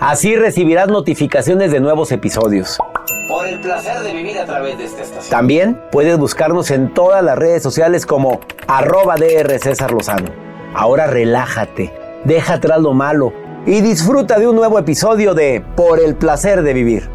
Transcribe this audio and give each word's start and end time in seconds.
Así 0.00 0.36
recibirás 0.36 0.86
notificaciones 0.86 1.72
de 1.72 1.80
nuevos 1.80 2.12
episodios. 2.12 2.78
Por 3.26 3.48
el 3.48 3.60
placer 3.60 4.00
de 4.00 4.12
vivir 4.12 4.38
a 4.38 4.46
través 4.46 4.78
de 4.78 4.84
esta 4.84 5.02
estación. 5.02 5.28
También 5.28 5.80
puedes 5.90 6.16
buscarnos 6.16 6.70
en 6.70 6.94
todas 6.94 7.24
las 7.24 7.36
redes 7.36 7.64
sociales 7.64 8.06
como 8.06 8.40
arroba 8.68 9.16
DR 9.16 9.58
César 9.58 9.90
Lozano. 9.90 10.30
Ahora 10.72 11.08
relájate, 11.08 11.92
deja 12.24 12.54
atrás 12.54 12.80
lo 12.80 12.94
malo 12.94 13.32
y 13.66 13.80
disfruta 13.80 14.38
de 14.38 14.46
un 14.46 14.54
nuevo 14.54 14.78
episodio 14.78 15.34
de 15.34 15.64
Por 15.76 15.98
el 15.98 16.14
placer 16.14 16.62
de 16.62 16.74
vivir. 16.74 17.10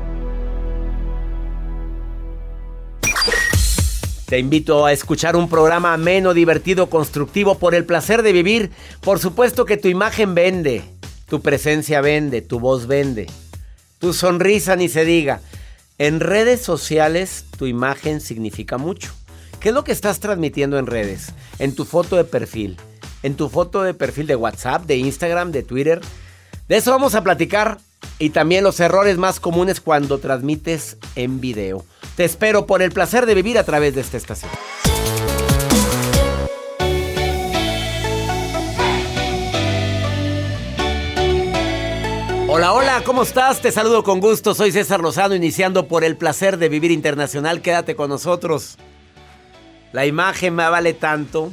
Te 4.26 4.40
invito 4.40 4.86
a 4.86 4.92
escuchar 4.92 5.38
un 5.38 5.48
programa 5.48 5.94
ameno, 5.94 6.34
divertido, 6.34 6.90
constructivo 6.90 7.58
por 7.60 7.76
el 7.76 7.86
placer 7.86 8.24
de 8.24 8.34
vivir. 8.34 8.72
Por 9.00 9.20
supuesto 9.20 9.64
que 9.64 9.78
tu 9.78 9.88
imagen 9.88 10.36
vende, 10.36 10.93
tu 11.34 11.42
presencia 11.42 12.00
vende, 12.00 12.44
tu 12.44 12.60
voz 12.60 12.86
vende, 12.86 13.26
tu 13.98 14.14
sonrisa 14.14 14.76
ni 14.76 14.88
se 14.88 15.04
diga. 15.04 15.42
En 15.98 16.20
redes 16.20 16.62
sociales 16.62 17.46
tu 17.58 17.66
imagen 17.66 18.22
significa 18.22 18.78
mucho. 18.78 19.12
¿Qué 19.60 19.70
es 19.70 19.74
lo 19.74 19.84
que 19.84 19.94
estás 19.94 20.20
transmitiendo 20.20 20.78
en 20.78 20.86
redes? 20.86 21.34
En 21.58 21.74
tu 21.74 21.86
foto 21.86 22.18
de 22.18 22.24
perfil, 22.24 22.78
en 23.24 23.34
tu 23.34 23.50
foto 23.50 23.82
de 23.82 23.96
perfil 23.96 24.28
de 24.28 24.36
WhatsApp, 24.36 24.86
de 24.86 24.98
Instagram, 24.98 25.52
de 25.52 25.64
Twitter. 25.64 26.02
De 26.70 26.78
eso 26.78 26.92
vamos 26.92 27.16
a 27.16 27.24
platicar 27.24 27.80
y 28.20 28.30
también 28.30 28.64
los 28.64 28.80
errores 28.80 29.18
más 29.18 29.40
comunes 29.40 29.82
cuando 29.82 30.20
transmites 30.20 30.98
en 31.16 31.42
video. 31.42 31.84
Te 32.16 32.26
espero 32.26 32.68
por 32.68 32.84
el 32.84 32.92
placer 32.92 33.26
de 33.26 33.34
vivir 33.34 33.58
a 33.58 33.64
través 33.64 33.96
de 33.96 34.02
esta 34.02 34.18
estación. 34.18 34.52
Hola, 42.56 42.72
hola, 42.72 43.02
¿cómo 43.04 43.24
estás? 43.24 43.62
Te 43.62 43.72
saludo 43.72 44.04
con 44.04 44.20
gusto. 44.20 44.54
Soy 44.54 44.72
César 44.72 45.00
Lozano, 45.00 45.34
iniciando 45.34 45.88
por 45.88 46.04
el 46.04 46.16
placer 46.16 46.60
de 46.60 46.70
vivir 46.70 46.92
internacional. 46.92 47.64
Quédate 47.64 47.96
con 47.96 48.10
nosotros. 48.12 48.78
La 49.92 50.06
imagen 50.06 50.54
me 50.54 50.70
vale 50.70 50.94
tanto. 50.94 51.52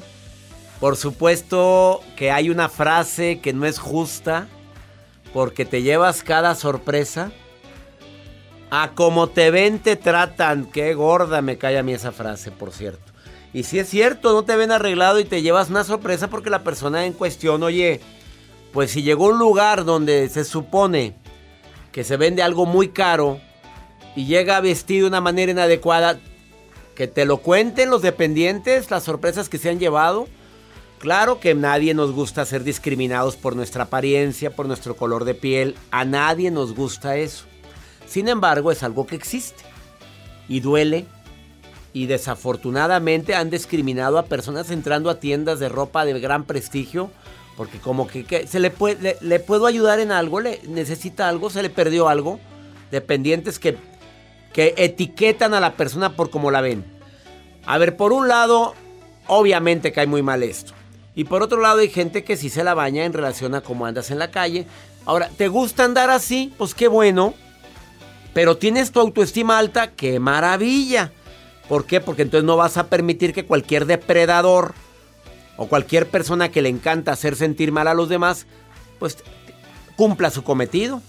Por 0.78 0.98
supuesto 0.98 2.02
que 2.16 2.30
hay 2.30 2.50
una 2.50 2.68
frase 2.68 3.40
que 3.40 3.54
no 3.54 3.64
es 3.64 3.78
justa, 3.78 4.46
porque 5.32 5.64
te 5.64 5.80
llevas 5.80 6.22
cada 6.22 6.54
sorpresa. 6.54 7.32
A 8.70 8.90
como 8.94 9.30
te 9.30 9.50
ven, 9.50 9.78
te 9.78 9.96
tratan. 9.96 10.66
Qué 10.66 10.92
gorda 10.92 11.40
me 11.40 11.56
cae 11.56 11.78
a 11.78 11.82
mí 11.82 11.94
esa 11.94 12.12
frase, 12.12 12.50
por 12.50 12.72
cierto. 12.72 13.10
Y 13.54 13.62
si 13.62 13.78
es 13.78 13.88
cierto, 13.88 14.34
no 14.34 14.44
te 14.44 14.54
ven 14.54 14.70
arreglado 14.70 15.18
y 15.18 15.24
te 15.24 15.40
llevas 15.40 15.70
una 15.70 15.82
sorpresa 15.82 16.28
porque 16.28 16.50
la 16.50 16.62
persona 16.62 17.06
en 17.06 17.14
cuestión, 17.14 17.62
oye, 17.62 18.02
pues 18.72 18.92
si 18.92 19.02
llegó 19.02 19.26
a 19.26 19.30
un 19.30 19.38
lugar 19.38 19.84
donde 19.84 20.28
se 20.28 20.44
supone 20.44 21.14
que 21.92 22.04
se 22.04 22.16
vende 22.16 22.42
algo 22.42 22.66
muy 22.66 22.88
caro 22.88 23.40
y 24.14 24.26
llega 24.26 24.60
vestido 24.60 25.04
de 25.04 25.08
una 25.08 25.20
manera 25.20 25.52
inadecuada, 25.52 26.18
que 26.94 27.06
te 27.06 27.24
lo 27.24 27.38
cuenten 27.38 27.90
los 27.90 28.02
dependientes, 28.02 28.90
las 28.90 29.04
sorpresas 29.04 29.48
que 29.48 29.58
se 29.58 29.70
han 29.70 29.78
llevado. 29.78 30.28
Claro 30.98 31.40
que 31.40 31.54
nadie 31.54 31.94
nos 31.94 32.12
gusta 32.12 32.44
ser 32.44 32.62
discriminados 32.62 33.36
por 33.36 33.56
nuestra 33.56 33.84
apariencia, 33.84 34.54
por 34.54 34.66
nuestro 34.66 34.96
color 34.96 35.24
de 35.24 35.34
piel. 35.34 35.74
A 35.90 36.04
nadie 36.04 36.50
nos 36.50 36.74
gusta 36.74 37.16
eso. 37.16 37.46
Sin 38.06 38.28
embargo, 38.28 38.70
es 38.70 38.82
algo 38.82 39.06
que 39.06 39.16
existe. 39.16 39.62
Y 40.46 40.60
duele. 40.60 41.06
Y 41.94 42.06
desafortunadamente 42.06 43.34
han 43.34 43.50
discriminado 43.50 44.18
a 44.18 44.26
personas 44.26 44.70
entrando 44.70 45.08
a 45.08 45.18
tiendas 45.18 45.58
de 45.58 45.70
ropa 45.70 46.04
de 46.04 46.20
gran 46.20 46.44
prestigio 46.44 47.10
porque 47.60 47.78
como 47.78 48.06
que, 48.06 48.46
se 48.46 48.58
le, 48.58 48.70
puedo 48.70 49.66
ayudar 49.66 50.00
en 50.00 50.12
algo, 50.12 50.40
le 50.40 50.62
necesita 50.66 51.28
algo, 51.28 51.50
se 51.50 51.62
le 51.62 51.68
perdió 51.68 52.08
algo. 52.08 52.40
Dependientes 52.90 53.58
que, 53.58 53.76
que 54.54 54.72
etiquetan 54.78 55.52
a 55.52 55.60
la 55.60 55.74
persona 55.74 56.16
por 56.16 56.30
cómo 56.30 56.50
la 56.50 56.62
ven. 56.62 56.86
A 57.66 57.76
ver, 57.76 57.98
por 57.98 58.14
un 58.14 58.28
lado, 58.28 58.74
obviamente 59.26 59.92
cae 59.92 60.06
muy 60.06 60.22
mal 60.22 60.42
esto. 60.42 60.72
Y 61.14 61.24
por 61.24 61.42
otro 61.42 61.60
lado 61.60 61.80
hay 61.80 61.90
gente 61.90 62.24
que 62.24 62.38
sí 62.38 62.48
se 62.48 62.64
la 62.64 62.72
baña 62.72 63.04
en 63.04 63.12
relación 63.12 63.54
a 63.54 63.60
cómo 63.60 63.84
andas 63.84 64.10
en 64.10 64.20
la 64.20 64.30
calle. 64.30 64.64
Ahora, 65.04 65.28
¿te 65.28 65.48
gusta 65.48 65.84
andar 65.84 66.08
así? 66.08 66.54
Pues 66.56 66.74
qué 66.74 66.88
bueno. 66.88 67.34
Pero 68.32 68.56
tienes 68.56 68.90
tu 68.90 69.00
autoestima 69.00 69.58
alta, 69.58 69.90
qué 69.90 70.18
maravilla. 70.18 71.12
¿Por 71.68 71.84
qué? 71.84 72.00
Porque 72.00 72.22
entonces 72.22 72.46
no 72.46 72.56
vas 72.56 72.78
a 72.78 72.86
permitir 72.86 73.34
que 73.34 73.44
cualquier 73.44 73.84
depredador 73.84 74.72
o 75.60 75.66
cualquier 75.68 76.08
persona 76.08 76.50
que 76.50 76.62
le 76.62 76.70
encanta 76.70 77.12
hacer 77.12 77.36
sentir 77.36 77.70
mal 77.70 77.86
a 77.86 77.92
los 77.92 78.08
demás, 78.08 78.46
pues 78.98 79.18
cumpla 79.94 80.30
su 80.30 80.42
cometido. 80.42 81.02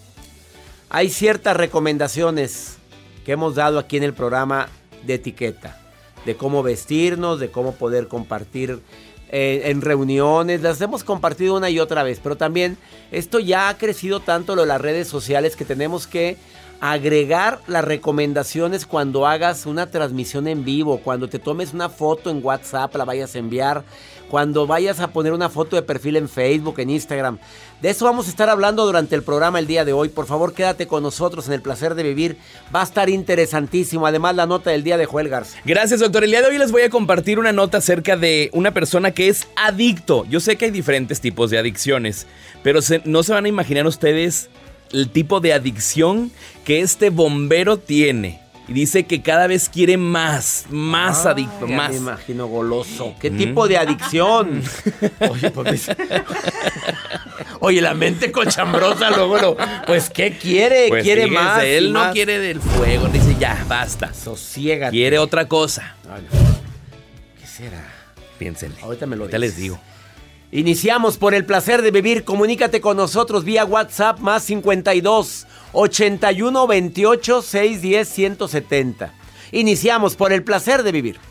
Hay 0.90 1.10
ciertas 1.10 1.56
recomendaciones 1.56 2.76
que 3.24 3.32
hemos 3.32 3.56
dado 3.56 3.80
aquí 3.80 3.96
en 3.96 4.04
el 4.04 4.14
programa 4.14 4.68
de 5.08 5.14
etiqueta, 5.14 5.80
de 6.26 6.36
cómo 6.36 6.64
vestirnos, 6.64 7.40
de 7.40 7.50
cómo 7.50 7.76
poder 7.76 8.10
compartir 8.10 8.82
eh, 9.30 9.62
en 9.72 9.80
reuniones, 9.80 10.62
las 10.62 10.82
hemos 10.82 11.06
compartido 11.06 11.56
una 11.56 11.70
y 11.70 11.80
otra 11.80 12.04
vez, 12.04 12.20
pero 12.22 12.36
también 12.36 12.78
esto 13.14 13.40
ya 13.40 13.70
ha 13.70 13.78
crecido 13.78 14.20
tanto 14.20 14.58
lo 14.58 14.64
de 14.64 14.68
las 14.68 14.82
redes 14.82 15.08
sociales 15.08 15.56
que 15.56 15.64
tenemos 15.64 16.08
que 16.08 16.36
agregar 16.82 17.62
las 17.68 17.86
recomendaciones 17.86 18.88
cuando 18.88 19.28
hagas 19.28 19.68
una 19.68 19.92
transmisión 19.92 20.48
en 20.48 20.66
vivo, 20.66 20.98
cuando 20.98 21.30
te 21.30 21.38
tomes 21.38 21.74
una 21.74 21.90
foto 21.90 22.32
en 22.32 22.44
WhatsApp, 22.44 22.96
la 22.96 23.06
vayas 23.06 23.36
a 23.36 23.40
enviar, 23.40 23.84
cuando 24.32 24.66
vayas 24.66 25.00
a 25.00 25.10
poner 25.10 25.32
una 25.32 25.50
foto 25.50 25.76
de 25.76 25.84
perfil 25.84 26.16
en 26.16 26.28
Facebook, 26.28 26.80
en 26.80 26.90
Instagram. 26.90 27.38
De 27.84 27.90
eso 27.92 28.06
vamos 28.06 28.26
a 28.28 28.30
estar 28.32 28.50
hablando 28.50 28.86
durante 28.86 29.14
el 29.14 29.22
programa 29.22 29.60
el 29.60 29.68
día 29.68 29.86
de 29.86 29.94
hoy. 29.94 30.10
Por 30.10 30.26
favor, 30.26 30.54
quédate 30.54 30.88
con 30.88 31.04
nosotros 31.04 31.48
en 31.48 31.54
el 31.54 31.62
placer 31.62 31.94
de 31.94 32.04
vivir. 32.04 32.38
Va 32.74 32.82
a 32.82 32.86
estar 32.86 33.10
interesantísimo. 33.10 34.08
Además, 34.08 34.36
la 34.36 34.46
nota 34.46 34.72
del 34.72 34.84
día 34.84 34.98
de 34.98 35.06
Joel 35.06 35.30
Garza. 35.30 35.60
Gracias, 35.66 36.00
doctor. 36.00 36.24
El 36.24 36.32
día 36.32 36.42
de 36.42 36.48
hoy 36.48 36.58
les 36.58 36.72
voy 36.72 36.84
a 36.84 36.90
compartir 36.90 37.38
una 37.40 37.52
nota 37.52 37.80
acerca 37.80 38.18
de 38.18 38.50
una 38.54 38.74
persona 38.74 39.12
que 39.12 39.28
es 39.28 39.48
adicto. 39.56 40.26
Yo 40.26 40.40
sé 40.40 40.56
que 40.56 40.66
hay 40.66 40.72
diferentes 40.72 41.22
tipos 41.22 41.52
de 41.52 41.60
adicciones, 41.60 42.26
pero 42.64 42.80
no 43.06 43.24
se 43.24 43.34
van 43.34 43.46
a 43.46 43.50
imaginar 43.50 43.86
ustedes 43.86 44.50
el 44.94 45.10
tipo 45.10 45.40
de 45.40 45.54
adicción 45.54 46.32
que 46.66 46.82
este 46.82 47.10
bombero 47.10 47.78
tiene. 47.78 48.42
Y 48.68 48.74
dice 48.74 49.06
que 49.06 49.22
cada 49.22 49.48
vez 49.48 49.68
quiere 49.68 49.98
más, 49.98 50.66
más 50.70 51.26
ah, 51.26 51.32
adicto, 51.32 51.68
más. 51.68 51.92
Me 51.92 51.98
imagino 51.98 52.48
goloso. 52.48 53.16
¿Qué 53.20 53.30
tipo 53.30 53.68
de 53.68 53.78
adicción? 53.78 54.62
Oye, 55.30 55.52
pues, 55.52 55.90
Oye, 57.60 57.82
la 57.82 57.94
mente 57.94 58.32
cochambrosa 58.32 59.10
luego, 59.12 59.58
pues 59.88 60.10
¿qué 60.10 60.38
quiere? 60.38 60.88
Pues 60.88 61.04
quiere 61.04 61.28
más. 61.28 61.64
Él 61.64 61.92
no 61.92 62.12
quiere 62.12 62.40
del 62.40 62.62
fuego, 62.62 63.08
dice 63.08 63.36
ya, 63.40 63.66
basta. 63.68 64.14
Sosiega. 64.14 64.90
Quiere 64.90 65.20
otra 65.20 65.48
cosa. 65.48 65.96
¿Qué 67.40 67.48
será? 67.48 67.92
Piénsenle. 68.40 68.82
Ahorita 68.82 69.06
me 69.06 69.16
lo 69.16 69.24
Ahorita 69.24 69.38
les 69.40 69.58
digo. 69.58 69.80
Iniciamos 70.54 71.18
por 71.18 71.34
el 71.34 71.46
placer 71.46 71.82
de 71.82 71.92
vivir. 71.92 72.26
Comunícate 72.26 72.82
con 72.82 72.98
nosotros 72.98 73.46
vía 73.46 73.64
WhatsApp 73.64 74.20
más 74.20 74.44
52 74.44 75.48
81 75.72 76.68
28 76.68 77.42
610 77.42 78.10
170. 78.10 79.14
Iniciamos 79.54 80.18
por 80.18 80.34
el 80.34 80.44
placer 80.44 80.84
de 80.84 80.92
vivir. 80.92 81.31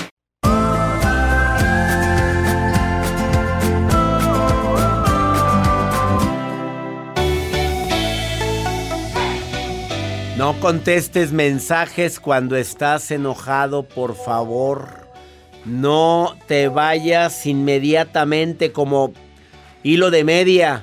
No 10.41 10.59
contestes 10.59 11.31
mensajes 11.31 12.19
cuando 12.19 12.55
estás 12.55 13.11
enojado, 13.11 13.83
por 13.83 14.15
favor. 14.15 15.07
No 15.65 16.35
te 16.47 16.67
vayas 16.67 17.45
inmediatamente 17.45 18.71
como 18.71 19.13
hilo 19.83 20.09
de 20.09 20.23
media. 20.23 20.81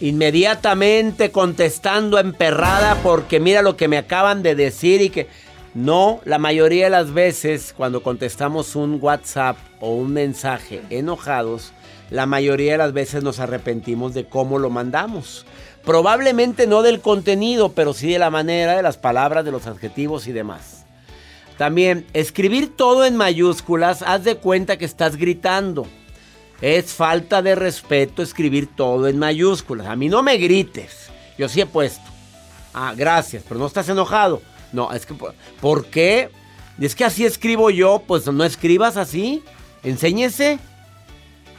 Inmediatamente 0.00 1.30
contestando 1.30 2.18
emperrada 2.18 2.96
porque 3.04 3.38
mira 3.38 3.62
lo 3.62 3.76
que 3.76 3.86
me 3.86 3.98
acaban 3.98 4.42
de 4.42 4.56
decir 4.56 5.00
y 5.00 5.10
que... 5.10 5.28
No, 5.72 6.20
la 6.24 6.38
mayoría 6.38 6.86
de 6.86 6.90
las 6.90 7.14
veces 7.14 7.72
cuando 7.76 8.02
contestamos 8.02 8.74
un 8.74 8.98
WhatsApp 9.00 9.56
o 9.78 9.94
un 9.94 10.12
mensaje 10.12 10.82
enojados, 10.90 11.72
la 12.10 12.26
mayoría 12.26 12.72
de 12.72 12.78
las 12.78 12.92
veces 12.92 13.22
nos 13.22 13.38
arrepentimos 13.38 14.12
de 14.12 14.24
cómo 14.24 14.58
lo 14.58 14.70
mandamos. 14.70 15.46
Probablemente 15.84 16.66
no 16.66 16.82
del 16.82 17.00
contenido, 17.00 17.72
pero 17.72 17.92
sí 17.92 18.12
de 18.12 18.18
la 18.18 18.30
manera, 18.30 18.76
de 18.76 18.82
las 18.82 18.96
palabras, 18.96 19.44
de 19.44 19.52
los 19.52 19.66
adjetivos 19.66 20.26
y 20.26 20.32
demás. 20.32 20.84
También, 21.58 22.06
escribir 22.14 22.74
todo 22.74 23.04
en 23.04 23.16
mayúsculas, 23.16 24.02
haz 24.02 24.24
de 24.24 24.36
cuenta 24.36 24.76
que 24.76 24.86
estás 24.86 25.16
gritando. 25.16 25.86
Es 26.60 26.94
falta 26.94 27.42
de 27.42 27.54
respeto 27.54 28.22
escribir 28.22 28.68
todo 28.74 29.06
en 29.08 29.18
mayúsculas. 29.18 29.86
A 29.86 29.96
mí 29.96 30.08
no 30.08 30.22
me 30.22 30.38
grites. 30.38 31.10
Yo 31.36 31.48
sí 31.48 31.60
he 31.60 31.66
puesto. 31.66 32.02
Ah, 32.72 32.94
gracias, 32.96 33.44
pero 33.46 33.60
no 33.60 33.66
estás 33.66 33.88
enojado. 33.88 34.40
No, 34.72 34.92
es 34.92 35.06
que, 35.06 35.14
¿por 35.60 35.86
qué? 35.86 36.30
Es 36.80 36.94
que 36.96 37.04
así 37.04 37.24
escribo 37.24 37.70
yo, 37.70 38.02
pues 38.06 38.26
no 38.26 38.44
escribas 38.44 38.96
así. 38.96 39.42
Enséñese. 39.82 40.58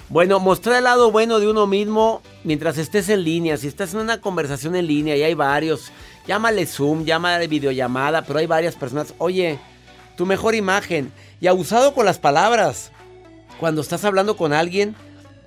Bueno, 0.09 0.39
mostrar 0.39 0.77
el 0.77 0.83
lado 0.83 1.11
bueno 1.11 1.39
de 1.39 1.47
uno 1.47 1.65
mismo 1.65 2.21
mientras 2.43 2.77
estés 2.77 3.09
en 3.09 3.23
línea. 3.23 3.57
Si 3.57 3.67
estás 3.67 3.93
en 3.93 4.01
una 4.01 4.21
conversación 4.21 4.75
en 4.75 4.85
línea 4.85 5.15
y 5.15 5.23
hay 5.23 5.33
varios, 5.33 5.91
llámale 6.27 6.67
Zoom, 6.67 7.05
llámale 7.05 7.47
videollamada, 7.47 8.21
pero 8.21 8.37
hay 8.37 8.45
varias 8.45 8.75
personas. 8.75 9.15
Oye, 9.17 9.57
tu 10.15 10.27
mejor 10.27 10.53
imagen. 10.53 11.11
Y 11.41 11.47
abusado 11.47 11.93
con 11.95 12.05
las 12.05 12.19
palabras. 12.19 12.91
Cuando 13.59 13.81
estás 13.81 14.05
hablando 14.05 14.37
con 14.37 14.53
alguien, 14.53 14.95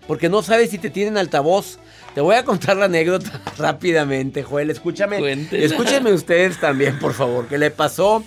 porque 0.09 0.29
no 0.29 0.43
sabes 0.43 0.71
si 0.71 0.79
te 0.79 0.91
tienen 0.91 1.19
altavoz. 1.19 1.79
Te 2.15 2.21
voy 2.21 2.35
a 2.35 2.45
contar 2.45 2.77
la 2.77 2.87
anécdota 2.87 3.41
rápidamente, 3.59 4.43
Joel. 4.43 4.71
Escúchame. 4.71 5.47
Escúchenme 5.53 6.13
ustedes 6.13 6.59
también, 6.59 6.99
por 6.99 7.13
favor. 7.13 7.47
Que 7.47 7.59
le 7.59 7.71
pasó 7.71 8.25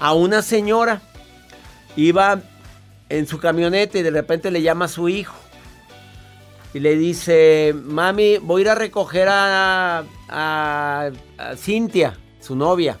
a 0.00 0.14
una 0.14 0.42
señora. 0.42 1.00
Iba 1.94 2.40
en 3.08 3.28
su 3.28 3.38
camioneta 3.38 3.98
y 3.98 4.02
de 4.02 4.10
repente 4.10 4.50
le 4.50 4.62
llama 4.62 4.86
a 4.86 4.88
su 4.88 5.08
hijo 5.08 5.34
y 6.72 6.80
le 6.80 6.96
dice, 6.96 7.74
mami, 7.74 8.38
voy 8.38 8.60
a 8.60 8.62
ir 8.62 8.68
a 8.70 8.74
recoger 8.74 9.28
a, 9.28 10.04
a, 10.28 11.10
Cintia, 11.56 12.18
su 12.40 12.54
novia. 12.54 12.98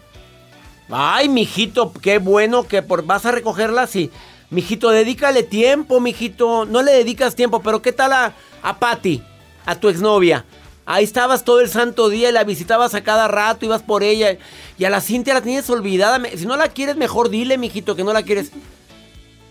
Ay, 0.90 1.28
mijito, 1.28 1.92
qué 1.92 2.18
bueno 2.18 2.64
que 2.64 2.82
por, 2.82 3.04
vas 3.04 3.24
a 3.26 3.30
recogerla 3.30 3.82
así. 3.82 4.10
Mijito, 4.50 4.90
dedícale 4.90 5.44
tiempo, 5.44 6.00
mijito. 6.00 6.64
No 6.64 6.82
le 6.82 6.92
dedicas 6.92 7.36
tiempo, 7.36 7.62
pero 7.62 7.80
¿qué 7.80 7.92
tal 7.92 8.12
a, 8.12 8.34
a 8.62 8.78
Patty, 8.80 9.22
a 9.66 9.76
tu 9.76 9.88
exnovia? 9.88 10.44
Ahí 10.84 11.04
estabas 11.04 11.44
todo 11.44 11.60
el 11.60 11.68
santo 11.68 12.08
día 12.08 12.30
y 12.30 12.32
la 12.32 12.42
visitabas 12.42 12.94
a 12.94 13.04
cada 13.04 13.28
rato, 13.28 13.64
ibas 13.64 13.82
por 13.82 14.02
ella. 14.02 14.36
Y 14.76 14.84
a 14.84 14.90
la 14.90 15.00
Cintia 15.00 15.34
la 15.34 15.42
tienes 15.42 15.70
olvidada. 15.70 16.20
Si 16.36 16.46
no 16.46 16.56
la 16.56 16.66
quieres, 16.66 16.96
mejor 16.96 17.28
dile, 17.28 17.56
mijito, 17.56 17.94
que 17.94 18.02
no 18.02 18.12
la 18.12 18.24
quieres. 18.24 18.50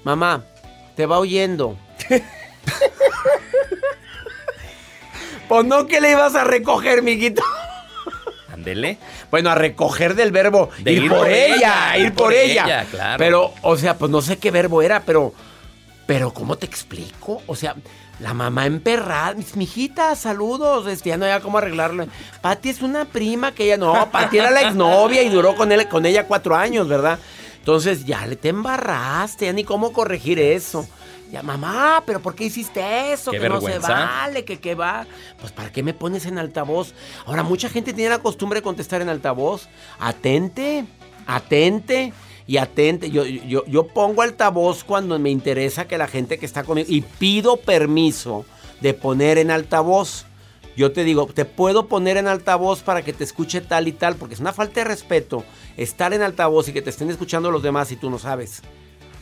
Mamá, 0.04 0.44
te 0.98 1.06
va 1.06 1.20
oyendo. 1.20 1.78
Pues 5.50 5.66
no 5.66 5.88
que 5.88 6.00
le 6.00 6.12
ibas 6.12 6.36
a 6.36 6.44
recoger, 6.44 7.02
mijito. 7.02 7.42
Ándele. 8.54 9.00
Bueno, 9.32 9.50
a 9.50 9.56
recoger 9.56 10.14
del 10.14 10.32
verbo 10.32 10.70
De 10.80 10.94
ir, 10.94 11.10
por 11.10 11.28
ella, 11.28 11.98
ir 11.98 12.14
por, 12.14 12.32
ella. 12.32 12.86
claro. 12.90 13.18
Pero, 13.18 13.54
o 13.64 13.76
sea, 13.76 13.98
pues 13.98 14.12
no 14.12 14.22
sé 14.22 14.38
qué 14.38 14.52
verbo 14.52 14.84
era, 14.84 15.02
pero, 15.02 15.34
pero 16.06 16.32
¿cómo 16.32 16.56
te 16.56 16.68
explico? 16.68 17.42
O 17.48 17.56
sea, 17.56 17.76
la 18.20 18.36
mamá 18.36 18.68
emperrada, 18.68 19.34
mis 19.34 19.56
mijita, 19.56 20.16
saludos, 20.16 20.86
este, 20.86 21.10
ya 21.10 21.18
no 21.18 21.26
había 21.26 21.40
cómo 21.40 21.58
arreglarlo. 21.58 22.06
Pati 22.42 22.70
es 22.70 22.82
una 22.84 23.06
prima 23.06 23.52
que 23.52 23.66
ella, 23.66 23.78
no, 23.78 24.12
Pati 24.12 24.38
era 24.38 24.52
la 24.52 24.62
exnovia 24.62 25.24
y 25.24 25.30
duró 25.30 25.56
con, 25.56 25.72
él, 25.72 25.88
con 25.88 26.06
ella 26.06 26.28
cuatro 26.28 26.56
años, 26.56 26.88
¿verdad? 26.88 27.18
Entonces 27.58 28.06
ya 28.06 28.26
le 28.28 28.36
te 28.36 28.50
embarraste, 28.50 29.48
ya 29.48 29.54
ni 29.54 29.64
cómo 29.64 29.94
corregir 29.94 30.38
eso. 30.40 30.88
Ya, 31.32 31.44
mamá, 31.44 32.02
pero 32.08 32.20
¿por 32.22 32.34
qué 32.34 32.46
hiciste 32.46 33.14
eso? 33.14 33.30
Qué 33.30 33.40
que 33.40 33.50
no 33.50 33.62
se 33.62 33.78
vale, 33.78 34.44
que 34.46 34.60
qué 34.60 34.74
va. 34.74 35.06
Pues 35.40 35.52
¿para 35.52 35.72
qué 35.72 35.84
me 35.84 35.94
pones 35.94 36.26
en 36.26 36.40
altavoz? 36.40 36.94
Ahora, 37.26 37.44
mucha 37.44 37.70
gente 37.70 37.94
tiene 37.94 38.10
la 38.10 38.20
costumbre 38.20 38.60
de 38.60 38.64
contestar 38.64 39.02
en 39.02 39.10
altavoz. 39.10 39.70
Atente, 40.00 40.86
atente 41.28 42.14
y 42.48 42.58
atente. 42.58 43.12
Yo, 43.12 43.26
yo, 43.26 43.64
yo 43.68 43.88
pongo 43.88 44.24
altavoz 44.24 44.84
cuando 44.84 45.20
me 45.20 45.30
interesa 45.30 45.88
que 45.88 46.00
la 46.00 46.08
gente 46.08 46.40
que 46.40 46.48
está 46.48 46.64
conmigo 46.64 46.88
y 46.90 47.02
pido 47.02 47.58
permiso 47.58 48.44
de 48.82 48.96
poner 48.96 49.38
en 49.38 49.52
altavoz. 49.52 50.26
Yo 50.76 50.94
te 50.94 51.04
digo, 51.04 51.28
te 51.28 51.46
puedo 51.46 51.88
poner 51.88 52.18
en 52.18 52.28
altavoz 52.28 52.82
para 52.82 53.04
que 53.04 53.14
te 53.14 53.24
escuche 53.24 53.62
tal 53.62 53.88
y 53.88 53.92
tal, 53.92 54.16
porque 54.16 54.34
es 54.34 54.40
una 54.40 54.54
falta 54.54 54.80
de 54.80 54.86
respeto 54.86 55.44
estar 55.78 56.14
en 56.14 56.24
altavoz 56.24 56.70
y 56.70 56.74
que 56.74 56.82
te 56.82 56.90
estén 56.90 57.12
escuchando 57.12 57.52
los 57.52 57.62
demás 57.62 57.92
y 57.92 57.98
tú 57.98 58.10
no 58.10 58.18
sabes. 58.18 58.64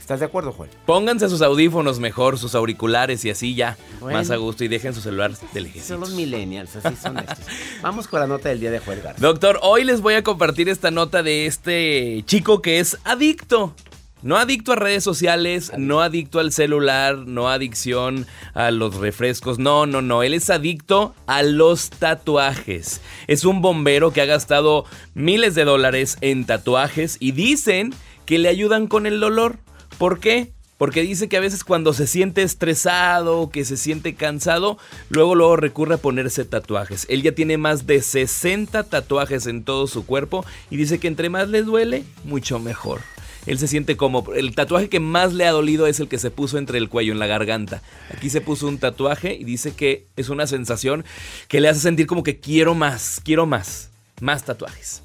¿Estás 0.08 0.22
de 0.22 0.28
acuerdo, 0.28 0.54
Juan? 0.54 0.70
Pónganse 0.86 1.28
sus 1.28 1.42
audífonos 1.42 2.00
mejor, 2.00 2.40
sus 2.40 2.56
auriculares 2.56 3.26
y 3.26 3.30
así 3.30 3.56
ya. 3.56 3.76
Bueno. 4.00 4.18
Más 4.18 4.32
a 4.32 4.38
gusto 4.38 4.64
y 4.64 4.70
dejen 4.70 4.94
su 4.94 5.02
celular 5.02 5.32
de 5.32 5.36
Son 5.36 5.64
lejecitos. 5.64 6.00
los 6.00 6.12
millennials, 6.12 6.78
así 6.78 6.96
son 6.96 7.18
estos. 7.18 7.40
Vamos 7.82 8.08
con 8.08 8.22
la 8.22 8.26
nota 8.26 8.48
del 8.48 8.62
día 8.62 8.72
de 8.72 8.80
Juan 8.80 9.02
Garza. 9.04 9.20
Doctor, 9.20 9.60
hoy 9.64 9.84
les 9.84 10.00
voy 10.00 10.14
a 10.14 10.24
compartir 10.24 10.70
esta 10.70 10.92
nota 10.92 11.24
de 11.24 11.46
este 11.46 12.24
chico 12.26 12.62
que 12.62 12.80
es 12.80 12.98
adicto. 13.04 13.74
No 14.22 14.38
adicto 14.38 14.72
a 14.72 14.76
redes 14.78 15.04
sociales, 15.04 15.74
no 15.78 16.00
adicto 16.00 16.40
al 16.40 16.54
celular, 16.54 17.18
no 17.18 17.50
adicción 17.50 18.28
a 18.54 18.72
los 18.72 18.96
refrescos, 18.96 19.60
no, 19.60 19.88
no, 19.88 20.02
no, 20.02 20.24
él 20.24 20.34
es 20.34 20.50
adicto 20.50 21.16
a 21.26 21.44
los 21.44 21.90
tatuajes. 21.90 23.02
Es 23.28 23.44
un 23.44 23.62
bombero 23.62 24.14
que 24.14 24.22
ha 24.22 24.26
gastado 24.26 24.86
miles 25.16 25.54
de 25.54 25.66
dólares 25.66 26.18
en 26.22 26.46
tatuajes 26.46 27.18
y 27.20 27.34
dicen 27.34 27.94
que 28.26 28.38
le 28.38 28.48
ayudan 28.48 28.88
con 28.88 29.06
el 29.06 29.20
dolor. 29.20 29.60
¿Por 29.98 30.20
qué? 30.20 30.51
Porque 30.77 31.01
dice 31.01 31.27
que 31.27 31.38
a 31.38 31.42
veces 31.42 31.63
cuando 31.63 31.92
se 31.94 32.06
siente 32.06 32.44
estresado, 32.44 33.50
que 33.50 33.66
se 33.66 33.77
siente 33.77 34.13
cansado, 34.13 34.77
luego 35.10 35.34
luego 35.34 35.56
recurre 35.56 35.96
a 35.96 35.98
ponerse 35.98 36.46
tatuajes. 36.46 37.08
Él 37.10 37.24
ya 37.24 37.32
tiene 37.32 37.58
más 37.58 37.88
de 37.88 38.01
60 38.01 38.84
tatuajes 38.84 39.48
en 39.48 39.63
todo 39.63 39.88
su 39.88 40.06
cuerpo 40.06 40.46
y 40.70 40.77
dice 40.77 41.00
que 41.00 41.08
entre 41.08 41.30
más 41.30 41.50
le 41.50 41.63
duele, 41.63 42.04
mucho 42.25 42.60
mejor. 42.60 43.01
Él 43.48 43.58
se 43.58 43.68
siente 43.68 43.96
como 43.96 44.34
el 44.34 44.54
tatuaje 44.54 44.89
que 44.89 45.00
más 45.00 45.34
le 45.34 45.48
ha 45.48 45.51
dolido 45.51 45.88
es 45.88 46.00
el 46.00 46.10
que 46.10 46.20
se 46.20 46.30
puso 46.30 46.58
entre 46.58 46.77
el 46.77 46.89
cuello 46.89 47.13
en 47.13 47.20
la 47.20 47.27
garganta. 47.27 47.82
Aquí 48.13 48.30
se 48.30 48.42
puso 48.42 48.68
un 48.68 48.77
tatuaje 48.77 49.34
y 49.34 49.46
dice 49.46 49.74
que 49.74 50.06
es 50.18 50.30
una 50.30 50.46
sensación 50.48 51.06
que 51.48 51.62
le 51.62 51.70
hace 51.70 51.80
sentir 51.80 52.08
como 52.08 52.24
que 52.24 52.39
quiero 52.39 52.75
más, 52.75 53.22
quiero 53.24 53.46
más, 53.46 53.89
más 54.20 54.44
tatuajes. 54.44 55.01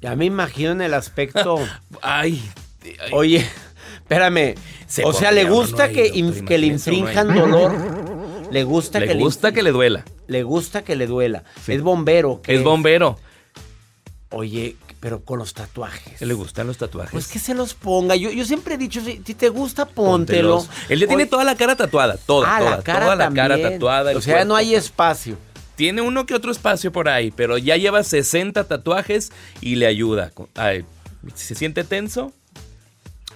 Ya 0.00 0.16
me 0.16 0.24
imagino 0.24 0.72
en 0.72 0.80
el 0.80 0.94
aspecto. 0.94 1.58
Ay, 2.02 2.42
ay. 2.82 3.10
Oye, 3.12 3.46
espérame. 4.08 4.54
Se 4.86 5.04
o 5.04 5.12
sea, 5.12 5.32
le 5.32 5.44
gusta 5.44 5.90
que, 5.90 6.06
in- 6.14 6.44
que 6.44 6.58
le 6.58 6.68
infrinjan 6.68 7.34
dolor. 7.34 7.72
Le 8.50 8.62
gusta 8.62 9.00
que 9.00 9.14
le 9.14 9.14
gusta 9.16 9.52
que 9.52 9.62
le 9.62 9.72
duela. 9.72 10.04
le 10.28 10.42
gusta 10.44 10.82
que 10.82 10.94
le 10.94 11.06
duela. 11.06 11.42
Es 11.66 11.82
bombero. 11.82 12.40
¿qué 12.42 12.54
Es 12.54 12.62
bombero. 12.62 13.18
Oye, 14.30 14.76
pero 15.00 15.20
con 15.24 15.38
los 15.38 15.54
tatuajes. 15.54 16.20
Le 16.20 16.34
gustan 16.34 16.66
los 16.66 16.78
tatuajes. 16.78 17.12
Pues 17.12 17.28
que 17.28 17.38
se 17.38 17.54
los 17.54 17.74
ponga. 17.74 18.16
Yo, 18.16 18.30
yo 18.30 18.44
siempre 18.44 18.74
he 18.74 18.78
dicho, 18.78 19.00
si, 19.00 19.20
si 19.24 19.34
te 19.34 19.48
gusta, 19.48 19.86
póntelo. 19.86 20.58
Póntelos. 20.58 20.88
Él 20.88 21.00
ya 21.00 21.06
tiene 21.06 21.26
toda 21.26 21.44
la 21.44 21.56
cara 21.56 21.76
tatuada, 21.76 22.16
toda, 22.16 22.56
ah, 22.56 22.58
toda, 22.58 22.70
la 22.76 22.82
cara 22.82 23.00
toda 23.04 23.16
la 23.16 23.32
cara 23.32 23.60
tatuada. 23.60 24.16
O 24.16 24.20
sea, 24.20 24.44
no 24.44 24.54
hay 24.56 24.74
espacio. 24.74 25.36
Tiene 25.76 26.00
uno 26.00 26.24
que 26.24 26.34
otro 26.34 26.50
espacio 26.50 26.90
por 26.90 27.08
ahí, 27.08 27.30
pero 27.30 27.58
ya 27.58 27.76
lleva 27.76 28.02
60 28.02 28.64
tatuajes 28.64 29.30
y 29.60 29.74
le 29.74 29.86
ayuda. 29.86 30.32
Ay, 30.54 30.84
si 31.34 31.46
se 31.48 31.54
siente 31.54 31.84
tenso. 31.84 32.32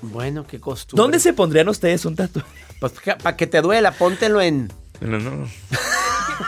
Bueno, 0.02 0.46
qué 0.46 0.60
costumbre. 0.60 1.02
¿Dónde 1.02 1.18
se 1.20 1.32
pondrían 1.32 1.68
ustedes 1.68 2.04
un 2.04 2.16
tatuaje? 2.16 2.48
Pues 2.80 2.92
para 3.22 3.36
que 3.36 3.46
te 3.46 3.60
duela, 3.60 3.92
póntelo 3.92 4.40
en. 4.40 4.72
No, 5.00 5.18
no. 5.18 5.48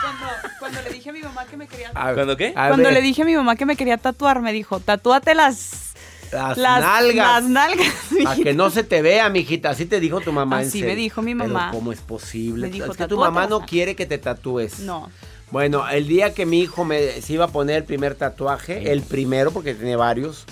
Cuando, 0.01 0.25
cuando 0.59 0.81
le 0.81 0.89
dije 0.91 1.09
a 1.09 1.13
mi 1.13 1.21
mamá 1.21 1.45
que 1.45 1.57
me 1.57 1.67
quería 1.67 1.91
a- 1.93 2.13
¿Cuándo 2.13 2.35
qué? 2.37 2.53
Cuando 2.53 2.89
le 2.89 3.01
dije 3.01 3.21
a 3.21 3.25
mi 3.25 3.35
mamá 3.35 3.55
que 3.55 3.65
me 3.65 3.75
quería 3.75 3.97
tatuar, 3.97 4.41
me 4.41 4.51
dijo, 4.53 4.79
tatúate 4.79 5.35
las, 5.35 5.93
Las, 6.31 6.57
las 6.57 6.81
nalgas. 6.81 7.15
Las 7.15 7.43
nalgas. 7.43 7.93
Para 8.23 8.35
que 8.37 8.53
no 8.53 8.69
se 8.71 8.83
te 8.83 9.01
vea, 9.03 9.29
mijita. 9.29 9.69
Así 9.69 9.85
te 9.85 9.99
dijo 9.99 10.19
tu 10.21 10.31
mamá. 10.31 10.59
Así 10.59 10.81
me 10.81 10.95
dijo 10.95 11.21
mi 11.21 11.35
Pero 11.35 11.49
mamá. 11.49 11.71
¿Cómo 11.71 11.91
es 11.91 11.99
posible? 12.01 12.67
Me 12.67 12.73
dijo, 12.73 12.85
es 12.85 12.91
que 12.97 13.03
tu 13.03 13.09
"Tatúate 13.15 13.31
mamá 13.31 13.43
no 13.47 13.57
nalgas". 13.57 13.69
quiere 13.69 13.95
que 13.95 14.05
te 14.07 14.17
tatúes. 14.17 14.79
No. 14.79 15.11
Bueno, 15.51 15.87
el 15.87 16.07
día 16.07 16.33
que 16.33 16.47
mi 16.47 16.61
hijo 16.61 16.83
me, 16.85 17.21
se 17.21 17.33
iba 17.33 17.45
a 17.45 17.49
poner 17.49 17.75
el 17.77 17.83
primer 17.83 18.15
tatuaje, 18.15 18.91
el 18.91 19.03
primero, 19.03 19.51
porque 19.51 19.75
tiene 19.75 19.95
varios. 19.95 20.45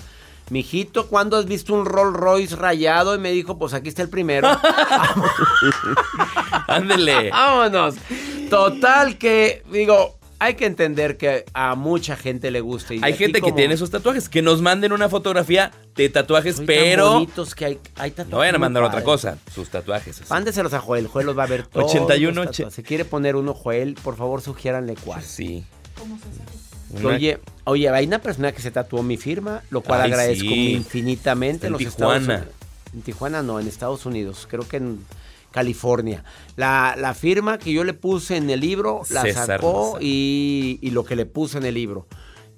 Mijito, 0.52 1.06
¿cuándo 1.06 1.38
has 1.38 1.46
visto 1.46 1.72
un 1.72 1.86
Rolls 1.86 2.14
Royce 2.14 2.56
rayado? 2.56 3.14
Y 3.14 3.18
me 3.18 3.32
dijo, 3.32 3.58
pues 3.58 3.72
aquí 3.72 3.88
está 3.88 4.02
el 4.02 4.10
primero. 4.10 4.48
Ándele. 6.68 7.30
Vámonos. 7.30 7.94
Total 8.50 9.16
que, 9.16 9.62
digo, 9.72 10.18
hay 10.38 10.54
que 10.56 10.66
entender 10.66 11.16
que 11.16 11.46
a 11.54 11.74
mucha 11.74 12.16
gente 12.16 12.50
le 12.50 12.60
gusta. 12.60 12.92
y 12.92 13.00
Hay 13.02 13.14
gente 13.14 13.38
que 13.38 13.40
como- 13.40 13.54
tiene 13.54 13.72
esos 13.74 13.90
tatuajes. 13.90 14.28
Que 14.28 14.42
nos 14.42 14.60
manden 14.60 14.92
una 14.92 15.08
fotografía 15.08 15.70
de 15.94 16.10
tatuajes, 16.10 16.56
tan 16.56 16.66
pero. 16.66 17.14
bonitos 17.14 17.54
que 17.54 17.64
hay, 17.64 17.80
hay 17.96 18.10
tatuajes 18.10 18.30
No 18.30 18.36
vayan 18.38 18.54
a 18.56 18.58
mandar 18.58 18.82
otra 18.82 19.02
cosa. 19.02 19.38
Sus 19.54 19.70
tatuajes. 19.70 20.20
así. 20.20 20.28
Mándeselos 20.30 20.74
a 20.74 20.80
Joel. 20.80 21.06
Joel 21.06 21.26
los 21.26 21.38
va 21.38 21.44
a 21.44 21.46
ver 21.46 21.66
todos. 21.66 21.90
81, 21.90 22.44
los 22.44 22.50
tatuajes. 22.52 22.74
Si 22.74 22.82
quiere 22.82 23.06
poner 23.06 23.36
uno, 23.36 23.54
Joel, 23.54 23.94
por 24.02 24.16
favor, 24.16 24.42
sugiéranle 24.42 24.96
cuál. 25.02 25.22
Sí. 25.22 25.64
Una- 26.92 27.08
Oye, 27.16 27.38
oye, 27.64 27.88
hay 27.88 28.06
una 28.06 28.18
persona 28.20 28.52
que 28.52 28.60
se 28.62 28.70
tatuó 28.70 29.02
mi 29.02 29.16
firma, 29.16 29.62
lo 29.70 29.80
cual 29.80 30.02
Ay, 30.02 30.12
agradezco 30.12 30.48
sí. 30.48 30.72
infinitamente. 30.72 31.66
En 31.66 31.72
los 31.72 31.78
Tijuana. 31.78 32.16
Estados 32.18 32.40
Unidos. 32.40 32.54
En 32.94 33.02
Tijuana 33.02 33.42
no, 33.42 33.60
en 33.60 33.66
Estados 33.68 34.04
Unidos, 34.06 34.46
creo 34.50 34.66
que 34.68 34.76
en 34.76 35.04
California. 35.50 36.24
La, 36.56 36.94
la 36.98 37.14
firma 37.14 37.58
que 37.58 37.72
yo 37.72 37.84
le 37.84 37.94
puse 37.94 38.36
en 38.36 38.48
el 38.50 38.60
libro 38.60 39.02
la 39.10 39.22
César 39.22 39.46
sacó 39.46 39.98
y, 40.00 40.78
y 40.82 40.90
lo 40.90 41.04
que 41.04 41.16
le 41.16 41.26
puse 41.26 41.58
en 41.58 41.64
el 41.64 41.74
libro. 41.74 42.06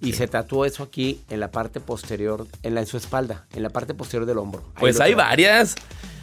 Y 0.00 0.12
se 0.12 0.26
tatuó 0.28 0.64
eso 0.66 0.82
aquí 0.82 1.20
en 1.30 1.40
la 1.40 1.50
parte 1.50 1.80
posterior, 1.80 2.46
en, 2.62 2.74
la, 2.74 2.80
en 2.80 2.86
su 2.86 2.96
espalda, 2.96 3.46
en 3.54 3.62
la 3.62 3.70
parte 3.70 3.94
posterior 3.94 4.26
del 4.26 4.38
hombro. 4.38 4.60
Ahí 4.74 4.80
Pues 4.80 5.00
hay 5.00 5.14
varias. 5.14 5.76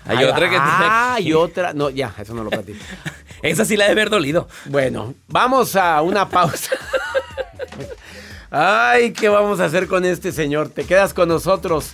Hay 0.05 0.23
otra 0.25 0.49
que 0.49 0.55
Ah, 0.59 1.17
y 1.19 1.33
otra. 1.33 1.73
No, 1.73 1.89
ya, 1.89 2.13
eso 2.19 2.33
no 2.33 2.43
lo 2.43 2.49
platico. 2.49 2.79
Esa 3.41 3.65
sí 3.65 3.75
la 3.77 3.85
de 3.85 3.91
haber 3.91 4.09
dolido. 4.09 4.47
Bueno, 4.65 5.13
vamos 5.27 5.75
a 5.75 6.01
una 6.01 6.29
pausa. 6.29 6.75
Ay, 8.53 9.13
¿qué 9.13 9.29
vamos 9.29 9.61
a 9.61 9.65
hacer 9.65 9.87
con 9.87 10.03
este 10.03 10.33
señor? 10.33 10.67
Te 10.67 10.83
quedas 10.83 11.13
con 11.13 11.29
nosotros. 11.29 11.93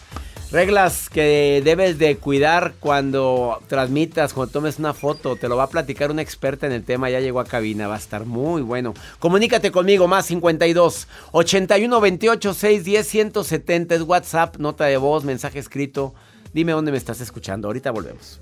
Reglas 0.51 1.07
que 1.07 1.61
debes 1.63 1.99
de 1.99 2.17
cuidar 2.17 2.73
cuando 2.79 3.61
transmitas, 3.67 4.33
cuando 4.33 4.53
tomes 4.53 4.79
una 4.79 4.95
foto. 4.95 5.35
Te 5.35 5.49
lo 5.49 5.55
va 5.55 5.65
a 5.65 5.69
platicar 5.69 6.09
una 6.09 6.23
experta 6.23 6.65
en 6.65 6.71
el 6.71 6.83
tema. 6.83 7.11
Ya 7.11 7.19
llegó 7.19 7.41
a 7.41 7.45
cabina. 7.45 7.87
Va 7.87 7.93
a 7.93 7.99
estar 7.99 8.25
muy 8.25 8.63
bueno. 8.63 8.95
Comunícate 9.19 9.69
conmigo. 9.71 10.07
Más 10.07 10.25
52 10.25 11.07
81 11.31 12.01
28 12.01 12.53
610 12.55 13.07
170 13.07 13.93
es 13.93 14.01
WhatsApp. 14.01 14.57
Nota 14.57 14.85
de 14.85 14.97
voz, 14.97 15.25
mensaje 15.25 15.59
escrito. 15.59 16.15
Dime 16.53 16.71
dónde 16.71 16.91
me 16.91 16.97
estás 16.97 17.21
escuchando. 17.21 17.67
Ahorita 17.67 17.91
volvemos. 17.91 18.41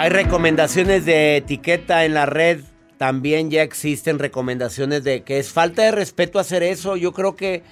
Hay 0.00 0.08
recomendaciones 0.08 1.04
de 1.04 1.36
etiqueta 1.36 2.06
en 2.06 2.14
la 2.14 2.24
red. 2.24 2.62
También 2.96 3.50
ya 3.50 3.62
existen 3.62 4.18
recomendaciones 4.18 5.04
de 5.04 5.24
que 5.24 5.38
es 5.38 5.52
falta 5.52 5.82
de 5.82 5.90
respeto 5.90 6.38
hacer 6.38 6.62
eso. 6.62 6.96
Yo 6.96 7.12
creo 7.12 7.36
que 7.36 7.62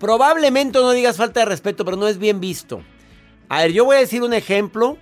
probablemente 0.00 0.80
no 0.80 0.90
digas 0.90 1.18
falta 1.18 1.38
de 1.38 1.46
respeto, 1.46 1.84
pero 1.84 1.96
no 1.96 2.08
es 2.08 2.18
bien 2.18 2.40
visto. 2.40 2.82
A 3.48 3.62
ver, 3.62 3.72
yo 3.72 3.84
voy 3.84 3.94
a 3.94 4.00
decir 4.00 4.24
un 4.24 4.34
ejemplo 4.34 4.98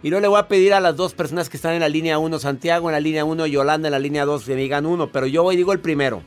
y 0.00 0.10
luego 0.10 0.20
le 0.20 0.28
voy 0.28 0.38
a 0.38 0.46
pedir 0.46 0.74
a 0.74 0.78
las 0.78 0.94
dos 0.94 1.12
personas 1.12 1.48
que 1.48 1.56
están 1.56 1.74
en 1.74 1.80
la 1.80 1.88
línea 1.88 2.20
1, 2.20 2.38
Santiago 2.38 2.88
en 2.88 2.92
la 2.92 3.00
línea 3.00 3.24
1, 3.24 3.44
Yolanda 3.48 3.88
en 3.88 3.92
la 3.92 3.98
línea 3.98 4.24
2, 4.24 4.44
que 4.44 4.54
me 4.54 4.60
digan 4.60 4.86
uno, 4.86 5.10
pero 5.10 5.26
yo 5.26 5.42
voy 5.42 5.56
digo 5.56 5.72
el 5.72 5.80
primero. 5.80 6.22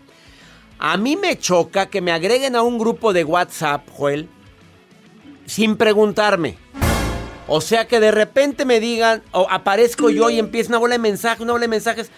A 0.78 0.98
mí 0.98 1.16
me 1.16 1.40
choca 1.40 1.86
que 1.86 2.02
me 2.02 2.12
agreguen 2.12 2.58
a 2.58 2.64
un 2.64 2.78
grupo 2.78 3.14
de 3.14 3.24
WhatsApp, 3.24 3.88
Joel, 3.94 4.28
sin 5.46 5.78
preguntarme. 5.78 6.58
O 7.48 7.62
sea 7.62 7.88
que 7.88 8.00
de 8.00 8.12
repente 8.12 8.66
me 8.66 8.80
digan, 8.80 9.24
o 9.32 9.48
aparezco 9.50 10.10
yo 10.10 10.30
y 10.30 10.38
empieza 10.40 10.70
una 10.70 10.78
bola 10.80 10.96
de 10.96 11.00
mensajes, 11.00 11.40
una 11.42 11.54
bola 11.54 11.62
de 11.64 11.68
mensajes. 11.70 12.12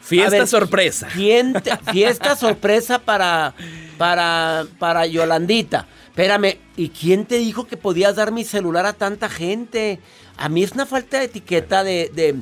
Fiesta 0.00 0.30
ver, 0.38 0.46
sorpresa. 0.46 1.08
¿quién 1.14 1.52
te- 1.52 1.76
fiesta 1.92 2.36
sorpresa 2.36 2.98
para, 3.00 3.54
para, 3.98 4.66
para 4.78 5.06
Yolandita. 5.06 5.86
Espérame, 6.08 6.58
¿y 6.76 6.88
quién 6.88 7.24
te 7.26 7.38
dijo 7.38 7.66
que 7.66 7.76
podías 7.76 8.16
dar 8.16 8.32
mi 8.32 8.44
celular 8.44 8.86
a 8.86 8.92
tanta 8.92 9.28
gente? 9.28 10.00
A 10.36 10.48
mí 10.48 10.62
es 10.62 10.72
una 10.72 10.86
falta 10.86 11.18
de 11.18 11.24
etiqueta 11.26 11.84
de... 11.84 12.10
de 12.14 12.36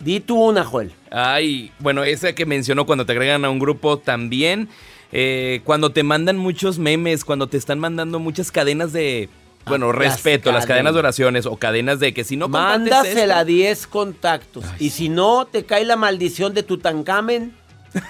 di 0.00 0.20
tú 0.20 0.42
una, 0.42 0.64
Joel. 0.64 0.92
Ay, 1.10 1.72
bueno, 1.78 2.04
esa 2.04 2.34
que 2.34 2.44
mencionó 2.46 2.84
cuando 2.84 3.06
te 3.06 3.12
agregan 3.12 3.44
a 3.44 3.50
un 3.50 3.58
grupo 3.58 3.98
también. 3.98 4.68
eh, 5.12 5.60
cuando 5.64 5.90
te 5.92 6.02
mandan 6.02 6.36
muchos 6.36 6.78
memes, 6.78 7.24
cuando 7.24 7.48
te 7.48 7.56
están 7.56 7.78
mandando 7.78 8.18
muchas 8.18 8.50
cadenas 8.50 8.92
de. 8.92 9.28
Bueno, 9.66 9.86
Ah, 9.86 9.92
las 9.94 9.98
respeto, 9.98 10.52
las 10.52 10.64
cadenas 10.64 10.92
de 10.94 11.00
oraciones 11.00 11.44
o 11.44 11.56
cadenas 11.56 11.98
de 11.98 12.14
que 12.14 12.22
si 12.22 12.36
no 12.36 12.46
Mándasela 12.48 13.34
a 13.34 13.40
esto- 13.40 13.46
10 13.46 13.86
contactos. 13.88 14.64
y 14.78 14.90
si 14.90 15.08
no, 15.08 15.44
te 15.46 15.64
cae 15.64 15.84
la 15.84 15.96
maldición 15.96 16.54
de 16.54 16.62
Tutankamen. 16.62 17.52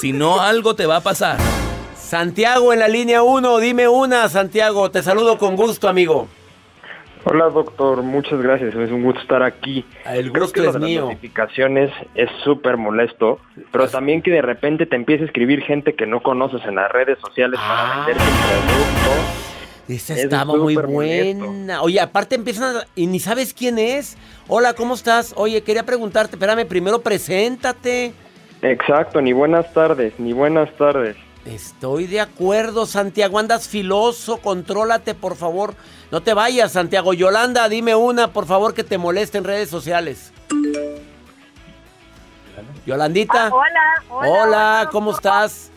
Si 0.00 0.12
no, 0.12 0.40
algo 0.40 0.74
te 0.74 0.86
va 0.86 0.96
a 0.96 1.00
pasar. 1.02 1.36
Santiago 1.94 2.72
en 2.72 2.78
la 2.78 2.88
línea 2.88 3.22
1, 3.22 3.58
dime 3.58 3.88
una, 3.88 4.26
Santiago. 4.30 4.90
Te 4.90 5.02
saludo 5.02 5.36
con 5.36 5.54
gusto, 5.54 5.86
amigo. 5.86 6.28
Hola 7.24 7.50
doctor, 7.50 8.02
muchas 8.02 8.40
gracias, 8.40 8.74
es 8.74 8.90
un 8.90 9.02
gusto 9.02 9.20
estar 9.20 9.42
aquí. 9.42 9.84
El 10.06 10.32
Creo 10.32 10.44
gusto 10.44 10.54
que 10.54 10.60
lo 10.62 10.66
es 10.68 10.72
de 10.74 10.80
las 10.80 10.88
mío. 10.88 11.00
notificaciones 11.02 11.90
es 12.14 12.30
súper 12.42 12.78
molesto, 12.78 13.38
pero 13.70 13.86
también 13.86 14.22
que 14.22 14.30
de 14.30 14.40
repente 14.40 14.86
te 14.86 14.96
empiece 14.96 15.24
a 15.24 15.26
escribir 15.26 15.60
gente 15.62 15.94
que 15.94 16.06
no 16.06 16.22
conoces 16.22 16.62
en 16.66 16.76
las 16.76 16.90
redes 16.90 17.18
sociales 17.20 17.60
para 17.60 18.06
venderte 18.06 18.22
un 18.22 18.64
producto. 18.64 19.51
Esa 19.88 20.14
Es 20.14 20.20
estaba 20.24 20.56
muy 20.56 20.76
buena. 20.76 21.82
Oye, 21.82 22.00
aparte 22.00 22.34
empiezan 22.36 22.76
a- 22.76 22.86
y 22.94 23.06
ni 23.06 23.18
sabes 23.20 23.52
quién 23.52 23.78
es. 23.78 24.16
Hola, 24.48 24.74
¿cómo 24.74 24.94
estás? 24.94 25.34
Oye, 25.36 25.62
quería 25.62 25.84
preguntarte, 25.84 26.36
espérame, 26.36 26.66
primero 26.66 27.00
preséntate. 27.02 28.14
Exacto, 28.62 29.20
ni 29.20 29.32
buenas 29.32 29.72
tardes, 29.74 30.14
ni 30.18 30.32
buenas 30.32 30.70
tardes. 30.76 31.16
Estoy 31.44 32.06
de 32.06 32.20
acuerdo, 32.20 32.86
Santiago. 32.86 33.40
Andas 33.40 33.66
filoso, 33.66 34.36
contrólate, 34.36 35.14
por 35.16 35.34
favor. 35.34 35.74
No 36.12 36.22
te 36.22 36.32
vayas, 36.34 36.70
Santiago. 36.72 37.12
Yolanda, 37.14 37.68
dime 37.68 37.96
una, 37.96 38.32
por 38.32 38.46
favor, 38.46 38.74
que 38.74 38.84
te 38.84 38.96
moleste 38.98 39.38
en 39.38 39.44
redes 39.44 39.68
sociales. 39.68 40.32
Yolandita. 42.86 43.46
Ah, 43.46 43.50
hola, 43.52 44.04
hola, 44.10 44.28
Hola, 44.30 44.42
hola. 44.42 44.88
¿cómo 44.92 45.10
estás? 45.10 45.71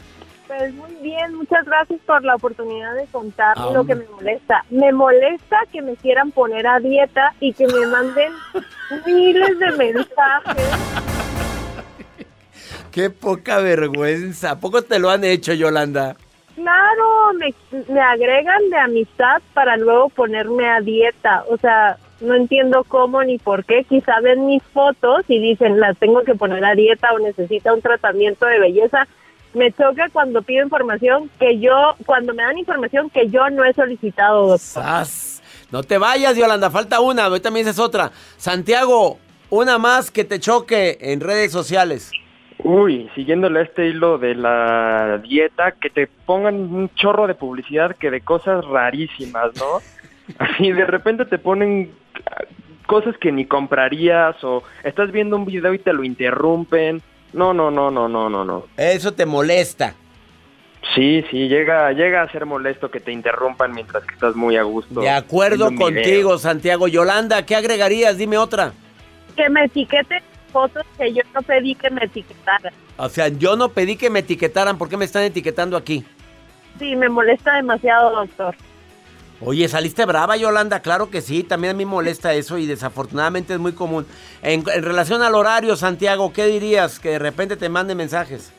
Pues 0.47 0.73
muy 0.75 0.93
bien, 1.01 1.33
muchas 1.33 1.65
gracias 1.65 1.99
por 2.05 2.23
la 2.23 2.35
oportunidad 2.35 2.93
de 2.95 3.05
contar 3.11 3.55
Ah, 3.57 3.69
lo 3.73 3.83
que 3.85 3.95
me 3.95 4.05
molesta. 4.05 4.63
Me 4.69 4.91
molesta 4.91 5.57
que 5.71 5.81
me 5.81 5.95
quieran 5.95 6.31
poner 6.31 6.67
a 6.67 6.79
dieta 6.79 7.33
y 7.39 7.53
que 7.53 7.65
me 7.67 7.85
manden 7.87 8.31
miles 9.05 9.59
de 9.59 9.71
mensajes. 9.71 10.55
Qué 12.91 13.09
poca 13.09 13.59
vergüenza. 13.59 14.51
¿A 14.51 14.59
poco 14.59 14.81
te 14.83 14.99
lo 14.99 15.09
han 15.09 15.23
hecho, 15.23 15.53
Yolanda? 15.53 16.15
Claro, 16.55 17.33
me, 17.33 17.53
me 17.91 17.99
agregan 17.99 18.69
de 18.69 18.77
amistad 18.77 19.41
para 19.53 19.75
luego 19.75 20.07
ponerme 20.09 20.69
a 20.69 20.79
dieta. 20.79 21.43
O 21.49 21.57
sea, 21.57 21.97
no 22.21 22.35
entiendo 22.35 22.85
cómo 22.87 23.21
ni 23.23 23.37
por 23.37 23.65
qué. 23.65 23.83
Quizá 23.83 24.21
ven 24.21 24.45
mis 24.45 24.63
fotos 24.63 25.25
y 25.27 25.39
dicen, 25.39 25.81
las 25.81 25.97
tengo 25.97 26.21
que 26.23 26.35
poner 26.35 26.63
a 26.63 26.75
dieta 26.75 27.11
o 27.13 27.19
necesita 27.19 27.73
un 27.73 27.81
tratamiento 27.81 28.45
de 28.45 28.59
belleza. 28.59 29.05
Me 29.55 29.71
choca 29.71 30.09
cuando 30.11 30.41
pido 30.41 30.65
información 30.65 31.29
que 31.39 31.59
yo, 31.59 31.95
cuando 32.05 32.33
me 32.33 32.43
dan 32.43 32.57
información 32.57 33.09
que 33.09 33.29
yo 33.29 33.49
no 33.49 33.63
he 33.63 33.73
solicitado, 33.73 34.41
doctor. 34.41 34.59
¡Sas! 34.59 35.41
No 35.71 35.81
te 35.81 35.97
vayas, 35.97 36.35
Yolanda. 36.35 36.69
Falta 36.69 36.99
una. 36.99 37.25
Ahorita 37.25 37.51
me 37.51 37.59
dices 37.59 37.79
otra. 37.79 38.11
Santiago, 38.35 39.17
una 39.49 39.77
más 39.77 40.11
que 40.11 40.25
te 40.25 40.41
choque 40.41 40.97
en 40.99 41.21
redes 41.21 41.53
sociales. 41.53 42.11
Uy, 42.59 43.09
siguiéndole 43.15 43.61
este 43.61 43.87
hilo 43.87 44.17
de 44.17 44.35
la 44.35 45.19
dieta, 45.19 45.71
que 45.71 45.89
te 45.89 46.07
pongan 46.07 46.55
un 46.55 46.89
chorro 46.95 47.25
de 47.25 47.35
publicidad 47.35 47.95
que 47.95 48.11
de 48.11 48.21
cosas 48.21 48.65
rarísimas, 48.65 49.51
¿no? 49.55 49.79
Así 50.39 50.71
de 50.71 50.85
repente 50.85 51.25
te 51.25 51.37
ponen 51.37 51.91
cosas 52.87 53.17
que 53.17 53.31
ni 53.31 53.45
comprarías 53.45 54.43
o 54.43 54.63
estás 54.83 55.11
viendo 55.11 55.37
un 55.37 55.45
video 55.45 55.73
y 55.73 55.79
te 55.79 55.93
lo 55.93 56.03
interrumpen. 56.03 57.01
No, 57.35 57.53
no, 57.53 57.69
no, 57.69 57.91
no, 57.91 58.07
no, 58.07 58.29
no, 58.29 58.45
no. 58.45 58.65
Eso 58.77 59.13
te 59.13 59.25
molesta. 59.25 59.93
Sí, 60.93 61.23
sí, 61.29 61.49
llega, 61.49 61.91
llega 61.91 62.21
a 62.21 62.31
ser 62.31 62.45
molesto 62.45 62.89
que 62.89 63.01
te 63.01 63.11
interrumpan 63.11 63.73
mientras 63.73 64.05
que 64.05 64.13
estás 64.13 64.35
muy 64.35 64.55
a 64.55 64.63
gusto. 64.63 65.01
De 65.01 65.09
acuerdo 65.09 65.69
video. 65.69 65.85
contigo, 65.85 66.37
Santiago. 66.37 66.87
Yolanda, 66.87 67.45
¿qué 67.45 67.55
agregarías? 67.55 68.17
Dime 68.17 68.37
otra. 68.37 68.71
Que 69.35 69.49
me 69.49 69.65
etiqueten 69.65 70.21
fotos 70.53 70.83
que 70.97 71.13
yo 71.13 71.21
no 71.33 71.41
pedí 71.41 71.75
que 71.75 71.89
me 71.89 72.05
etiquetaran. 72.05 72.73
O 72.95 73.09
sea, 73.09 73.27
yo 73.27 73.57
no 73.57 73.69
pedí 73.69 73.97
que 73.97 74.09
me 74.09 74.19
etiquetaran. 74.19 74.77
¿Por 74.77 74.87
qué 74.87 74.95
me 74.95 75.03
están 75.03 75.23
etiquetando 75.23 75.75
aquí? 75.75 76.05
Sí, 76.79 76.95
me 76.95 77.09
molesta 77.09 77.55
demasiado, 77.55 78.15
doctor. 78.15 78.55
Oye, 79.41 79.67
¿saliste 79.67 80.05
brava, 80.05 80.37
Yolanda? 80.37 80.81
Claro 80.81 81.09
que 81.09 81.21
sí, 81.21 81.43
también 81.43 81.75
a 81.75 81.77
mí 81.77 81.85
molesta 81.85 82.33
eso 82.33 82.57
y 82.57 82.65
desafortunadamente 82.65 83.53
es 83.53 83.59
muy 83.59 83.73
común. 83.73 84.05
En, 84.41 84.63
en 84.73 84.83
relación 84.83 85.21
al 85.21 85.35
horario, 85.35 85.75
Santiago, 85.75 86.31
¿qué 86.31 86.45
dirías? 86.45 86.99
Que 86.99 87.11
de 87.11 87.19
repente 87.19 87.57
te 87.57 87.67
manden 87.67 87.97
mensajes. 87.97 88.53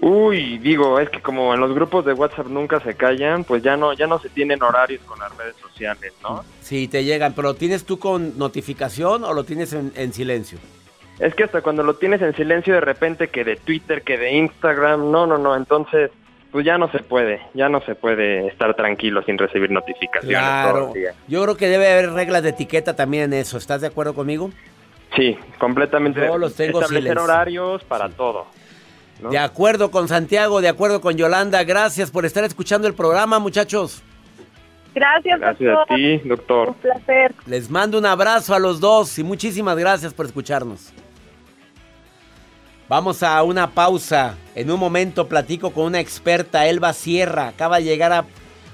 Uy, 0.00 0.58
digo, 0.58 0.98
es 0.98 1.08
que 1.10 1.22
como 1.22 1.54
en 1.54 1.60
los 1.60 1.72
grupos 1.74 2.04
de 2.04 2.12
WhatsApp 2.12 2.48
nunca 2.48 2.80
se 2.80 2.94
callan, 2.94 3.44
pues 3.44 3.62
ya 3.62 3.76
no, 3.76 3.92
ya 3.92 4.06
no 4.06 4.18
se 4.18 4.28
tienen 4.28 4.62
horarios 4.62 5.00
con 5.04 5.18
las 5.20 5.34
redes 5.36 5.54
sociales, 5.56 6.12
¿no? 6.22 6.44
Sí, 6.60 6.88
te 6.88 7.04
llegan, 7.04 7.34
pero 7.34 7.48
¿lo 7.48 7.54
tienes 7.54 7.84
tú 7.84 7.98
con 7.98 8.36
notificación 8.36 9.22
o 9.22 9.32
lo 9.32 9.44
tienes 9.44 9.72
en, 9.72 9.92
en 9.94 10.12
silencio? 10.12 10.58
Es 11.20 11.34
que 11.34 11.44
hasta 11.44 11.60
cuando 11.60 11.84
lo 11.84 11.94
tienes 11.94 12.20
en 12.20 12.34
silencio 12.34 12.74
de 12.74 12.80
repente 12.80 13.28
que 13.28 13.44
de 13.44 13.56
Twitter, 13.56 14.02
que 14.02 14.18
de 14.18 14.32
Instagram, 14.32 15.10
no, 15.12 15.26
no, 15.26 15.38
no, 15.38 15.54
entonces 15.54 16.10
pues 16.52 16.64
ya 16.66 16.76
no 16.78 16.90
se 16.92 16.98
puede, 17.00 17.40
ya 17.54 17.68
no 17.68 17.80
se 17.82 17.94
puede 17.94 18.46
estar 18.46 18.74
tranquilo 18.76 19.22
sin 19.24 19.38
recibir 19.38 19.70
notificaciones 19.70 20.38
todo 20.38 20.72
Claro. 20.72 20.86
el 20.88 20.92
día. 20.94 21.14
Yo 21.26 21.42
creo 21.42 21.56
que 21.56 21.68
debe 21.68 21.90
haber 21.90 22.12
reglas 22.12 22.42
de 22.42 22.50
etiqueta 22.50 22.94
también 22.94 23.24
en 23.24 23.32
eso. 23.40 23.56
¿Estás 23.58 23.80
de 23.80 23.86
acuerdo 23.88 24.14
conmigo? 24.14 24.50
Sí, 25.16 25.36
completamente. 25.58 26.20
Yo 26.26 26.38
los 26.38 26.54
tengo 26.54 26.78
Establecer 26.80 27.02
silencio. 27.12 27.24
horarios 27.24 27.84
para 27.84 28.08
todo. 28.10 28.46
¿no? 29.20 29.30
De 29.30 29.38
acuerdo 29.38 29.90
con 29.90 30.08
Santiago, 30.08 30.60
de 30.60 30.68
acuerdo 30.68 31.00
con 31.00 31.16
Yolanda. 31.16 31.64
Gracias 31.64 32.10
por 32.10 32.24
estar 32.26 32.44
escuchando 32.44 32.86
el 32.86 32.94
programa, 32.94 33.38
muchachos. 33.38 34.02
Gracias, 34.94 35.40
Gracias 35.40 35.74
a 35.78 35.94
ti, 35.94 36.18
doctor. 36.18 36.68
Un 36.68 36.74
placer. 36.74 37.34
Les 37.46 37.70
mando 37.70 37.98
un 37.98 38.04
abrazo 38.04 38.54
a 38.54 38.58
los 38.58 38.78
dos 38.78 39.18
y 39.18 39.24
muchísimas 39.24 39.76
gracias 39.78 40.12
por 40.12 40.26
escucharnos. 40.26 40.92
Vamos 42.92 43.22
a 43.22 43.42
una 43.42 43.70
pausa. 43.70 44.36
En 44.54 44.70
un 44.70 44.78
momento 44.78 45.26
platico 45.26 45.70
con 45.70 45.86
una 45.86 46.00
experta, 46.00 46.66
Elba 46.66 46.92
Sierra. 46.92 47.48
Acaba 47.48 47.78
de 47.78 47.84
llegar 47.84 48.26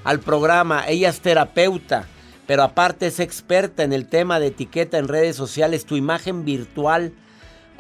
al 0.03 0.19
programa. 0.19 0.89
Ella 0.89 1.11
es 1.11 1.21
terapeuta, 1.21 2.09
pero 2.45 2.65
aparte 2.65 3.07
es 3.07 3.21
experta 3.21 3.85
en 3.85 3.93
el 3.93 4.09
tema 4.09 4.41
de 4.41 4.49
etiqueta 4.49 4.99
en 4.99 5.07
redes 5.07 5.37
sociales, 5.37 5.87
tu 5.87 5.95
imagen 5.95 6.45
virtual. 6.45 7.13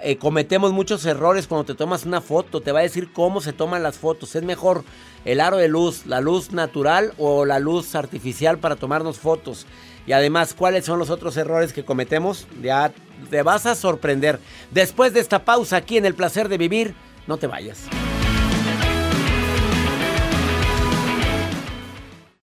Eh, 0.00 0.16
cometemos 0.16 0.70
muchos 0.70 1.04
errores 1.06 1.48
cuando 1.48 1.64
te 1.64 1.74
tomas 1.74 2.06
una 2.06 2.20
foto. 2.20 2.60
Te 2.60 2.70
va 2.70 2.78
a 2.78 2.82
decir 2.82 3.12
cómo 3.12 3.40
se 3.40 3.52
toman 3.52 3.82
las 3.82 3.98
fotos. 3.98 4.36
Es 4.36 4.44
mejor 4.44 4.84
el 5.24 5.40
aro 5.40 5.56
de 5.56 5.66
luz, 5.66 6.06
la 6.06 6.20
luz 6.20 6.52
natural 6.52 7.14
o 7.18 7.46
la 7.46 7.58
luz 7.58 7.96
artificial 7.96 8.58
para 8.58 8.76
tomarnos 8.76 9.18
fotos. 9.18 9.66
Y 10.08 10.12
además, 10.14 10.54
¿cuáles 10.54 10.86
son 10.86 10.98
los 10.98 11.10
otros 11.10 11.36
errores 11.36 11.74
que 11.74 11.84
cometemos? 11.84 12.46
Ya 12.62 12.92
te 13.28 13.42
vas 13.42 13.66
a 13.66 13.74
sorprender. 13.74 14.40
Después 14.70 15.12
de 15.12 15.20
esta 15.20 15.44
pausa 15.44 15.76
aquí 15.76 15.98
en 15.98 16.06
El 16.06 16.14
Placer 16.14 16.48
de 16.48 16.56
Vivir, 16.56 16.94
no 17.26 17.36
te 17.36 17.46
vayas. 17.46 17.80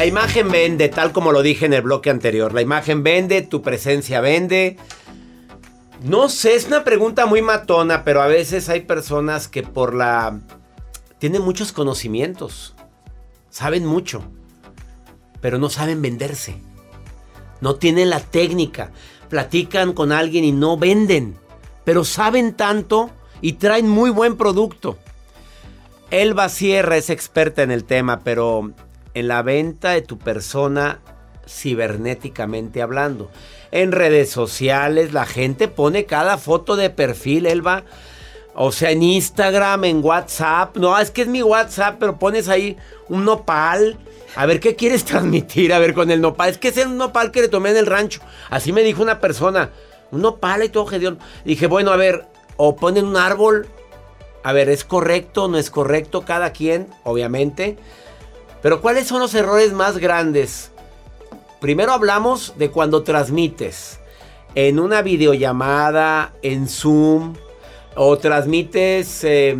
La 0.00 0.06
imagen 0.06 0.50
vende, 0.50 0.88
tal 0.88 1.12
como 1.12 1.30
lo 1.30 1.42
dije 1.42 1.66
en 1.66 1.74
el 1.74 1.82
bloque 1.82 2.08
anterior. 2.08 2.54
La 2.54 2.62
imagen 2.62 3.02
vende, 3.02 3.42
tu 3.42 3.60
presencia 3.60 4.22
vende. 4.22 4.78
No 6.02 6.30
sé, 6.30 6.54
es 6.54 6.68
una 6.68 6.84
pregunta 6.84 7.26
muy 7.26 7.42
matona, 7.42 8.02
pero 8.02 8.22
a 8.22 8.26
veces 8.26 8.70
hay 8.70 8.80
personas 8.80 9.46
que 9.46 9.62
por 9.62 9.92
la... 9.92 10.40
tienen 11.18 11.42
muchos 11.42 11.72
conocimientos, 11.72 12.74
saben 13.50 13.84
mucho, 13.84 14.22
pero 15.42 15.58
no 15.58 15.68
saben 15.68 16.00
venderse. 16.00 16.56
No 17.60 17.74
tienen 17.74 18.08
la 18.08 18.20
técnica. 18.20 18.92
Platican 19.28 19.92
con 19.92 20.12
alguien 20.12 20.44
y 20.44 20.52
no 20.52 20.78
venden, 20.78 21.36
pero 21.84 22.04
saben 22.04 22.54
tanto 22.54 23.10
y 23.42 23.52
traen 23.52 23.86
muy 23.86 24.08
buen 24.08 24.38
producto. 24.38 24.96
Elba 26.10 26.48
Sierra 26.48 26.96
es 26.96 27.10
experta 27.10 27.62
en 27.62 27.70
el 27.70 27.84
tema, 27.84 28.20
pero 28.20 28.72
en 29.14 29.28
la 29.28 29.42
venta 29.42 29.90
de 29.90 30.02
tu 30.02 30.18
persona 30.18 31.00
cibernéticamente 31.48 32.82
hablando. 32.82 33.30
En 33.72 33.92
redes 33.92 34.30
sociales 34.30 35.12
la 35.12 35.26
gente 35.26 35.68
pone 35.68 36.06
cada 36.06 36.38
foto 36.38 36.76
de 36.76 36.90
perfil, 36.90 37.46
Elba. 37.46 37.84
O 38.54 38.72
sea, 38.72 38.90
en 38.90 39.02
Instagram, 39.02 39.84
en 39.84 40.04
WhatsApp. 40.04 40.76
No, 40.76 40.98
es 40.98 41.10
que 41.10 41.22
es 41.22 41.28
mi 41.28 41.42
WhatsApp, 41.42 41.96
pero 41.98 42.18
pones 42.18 42.48
ahí 42.48 42.76
un 43.08 43.24
nopal. 43.24 43.98
A 44.36 44.46
ver, 44.46 44.60
¿qué 44.60 44.76
quieres 44.76 45.04
transmitir? 45.06 45.72
A 45.72 45.78
ver, 45.78 45.94
con 45.94 46.10
el 46.10 46.20
nopal. 46.20 46.50
Es 46.50 46.58
que 46.58 46.68
es 46.68 46.76
el 46.76 46.96
nopal 46.96 47.30
que 47.30 47.42
le 47.42 47.48
tomé 47.48 47.70
en 47.70 47.76
el 47.76 47.86
rancho. 47.86 48.20
Así 48.48 48.72
me 48.72 48.82
dijo 48.82 49.02
una 49.02 49.20
persona. 49.20 49.70
Un 50.10 50.22
nopal 50.22 50.64
y 50.64 50.68
todo, 50.68 50.86
Gedeón. 50.86 51.18
Dije, 51.44 51.66
bueno, 51.66 51.92
a 51.92 51.96
ver, 51.96 52.26
o 52.56 52.74
ponen 52.76 53.06
un 53.06 53.16
árbol. 53.16 53.68
A 54.42 54.52
ver, 54.52 54.68
¿es 54.68 54.84
correcto? 54.84 55.48
¿No 55.48 55.58
es 55.58 55.70
correcto? 55.70 56.22
Cada 56.22 56.52
quien, 56.52 56.88
obviamente. 57.04 57.76
Pero 58.62 58.80
¿cuáles 58.80 59.06
son 59.06 59.20
los 59.20 59.34
errores 59.34 59.72
más 59.72 59.98
grandes? 59.98 60.70
Primero 61.60 61.92
hablamos 61.92 62.54
de 62.56 62.70
cuando 62.70 63.02
transmites 63.02 64.00
en 64.54 64.78
una 64.80 65.02
videollamada, 65.02 66.32
en 66.42 66.68
Zoom, 66.68 67.34
o 67.96 68.18
transmites 68.18 69.24
eh, 69.24 69.56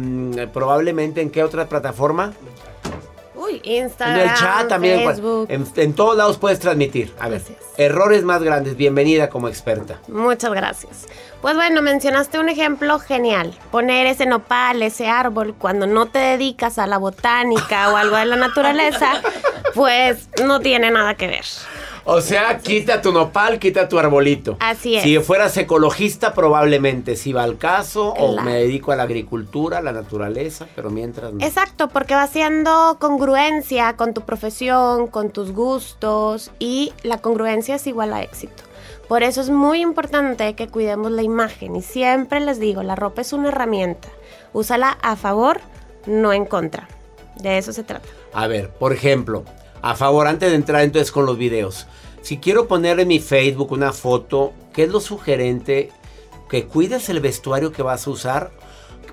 probablemente 0.52 1.20
en 1.20 1.30
qué 1.30 1.42
otra 1.42 1.68
plataforma? 1.68 2.32
Uy, 3.50 3.60
Instagram, 3.64 4.20
en 4.20 4.28
el 4.28 4.34
chat 4.34 4.68
también. 4.68 5.04
Facebook. 5.06 5.46
En, 5.50 5.66
en 5.76 5.92
todos 5.94 6.16
lados 6.16 6.38
puedes 6.38 6.58
transmitir. 6.58 7.12
A 7.18 7.28
ver, 7.28 7.42
errores 7.76 8.22
más 8.24 8.42
grandes. 8.42 8.76
Bienvenida 8.76 9.28
como 9.28 9.48
experta. 9.48 9.98
Muchas 10.08 10.52
gracias. 10.52 11.06
Pues 11.40 11.54
bueno, 11.54 11.82
mencionaste 11.82 12.38
un 12.38 12.48
ejemplo 12.48 12.98
genial. 12.98 13.56
Poner 13.70 14.06
ese 14.06 14.26
nopal, 14.26 14.82
ese 14.82 15.08
árbol, 15.08 15.54
cuando 15.56 15.86
no 15.86 16.06
te 16.06 16.18
dedicas 16.18 16.78
a 16.78 16.86
la 16.86 16.98
botánica 16.98 17.90
o 17.90 17.96
algo 17.96 18.16
de 18.16 18.26
la 18.26 18.36
naturaleza, 18.36 19.22
pues 19.74 20.28
no 20.44 20.60
tiene 20.60 20.90
nada 20.90 21.14
que 21.14 21.26
ver. 21.28 21.44
O 22.04 22.20
sea, 22.20 22.58
quita 22.58 23.02
tu 23.02 23.12
nopal, 23.12 23.58
quita 23.58 23.88
tu 23.88 23.98
arbolito. 23.98 24.56
Así 24.60 24.96
es. 24.96 25.02
Si 25.02 25.18
fueras 25.18 25.56
ecologista, 25.56 26.32
probablemente 26.34 27.16
si 27.16 27.32
va 27.32 27.42
al 27.42 27.58
caso, 27.58 28.08
o 28.08 28.40
me 28.40 28.54
dedico 28.54 28.92
a 28.92 28.96
la 28.96 29.02
agricultura, 29.04 29.78
a 29.78 29.82
la 29.82 29.92
naturaleza, 29.92 30.66
pero 30.74 30.90
mientras 30.90 31.32
no. 31.32 31.44
Exacto, 31.44 31.88
porque 31.88 32.14
va 32.14 32.26
siendo 32.26 32.96
congruencia 33.00 33.96
con 33.96 34.14
tu 34.14 34.22
profesión, 34.22 35.06
con 35.08 35.30
tus 35.30 35.52
gustos 35.52 36.50
y 36.58 36.92
la 37.02 37.18
congruencia 37.18 37.76
es 37.76 37.86
igual 37.86 38.12
a 38.12 38.22
éxito. 38.22 38.62
Por 39.08 39.22
eso 39.22 39.40
es 39.40 39.50
muy 39.50 39.80
importante 39.80 40.54
que 40.54 40.68
cuidemos 40.68 41.10
la 41.10 41.22
imagen 41.22 41.74
y 41.74 41.82
siempre 41.82 42.40
les 42.40 42.60
digo, 42.60 42.82
la 42.82 42.94
ropa 42.94 43.22
es 43.22 43.32
una 43.32 43.48
herramienta. 43.48 44.08
Úsala 44.52 44.98
a 45.02 45.16
favor, 45.16 45.60
no 46.06 46.32
en 46.32 46.44
contra. 46.44 46.88
De 47.36 47.58
eso 47.58 47.72
se 47.72 47.82
trata. 47.82 48.08
A 48.32 48.46
ver, 48.46 48.70
por 48.70 48.92
ejemplo, 48.92 49.44
a 49.82 49.94
favor, 49.94 50.26
antes 50.26 50.50
de 50.50 50.56
entrar 50.56 50.82
entonces 50.82 51.12
con 51.12 51.26
los 51.26 51.38
videos, 51.38 51.86
si 52.22 52.38
quiero 52.38 52.68
poner 52.68 53.00
en 53.00 53.08
mi 53.08 53.18
Facebook 53.18 53.72
una 53.72 53.92
foto, 53.92 54.52
¿qué 54.72 54.84
es 54.84 54.90
lo 54.90 55.00
sugerente? 55.00 55.90
Que 56.48 56.66
cuides 56.66 57.08
el 57.08 57.20
vestuario 57.20 57.72
que 57.72 57.82
vas 57.82 58.06
a 58.06 58.10
usar. 58.10 58.50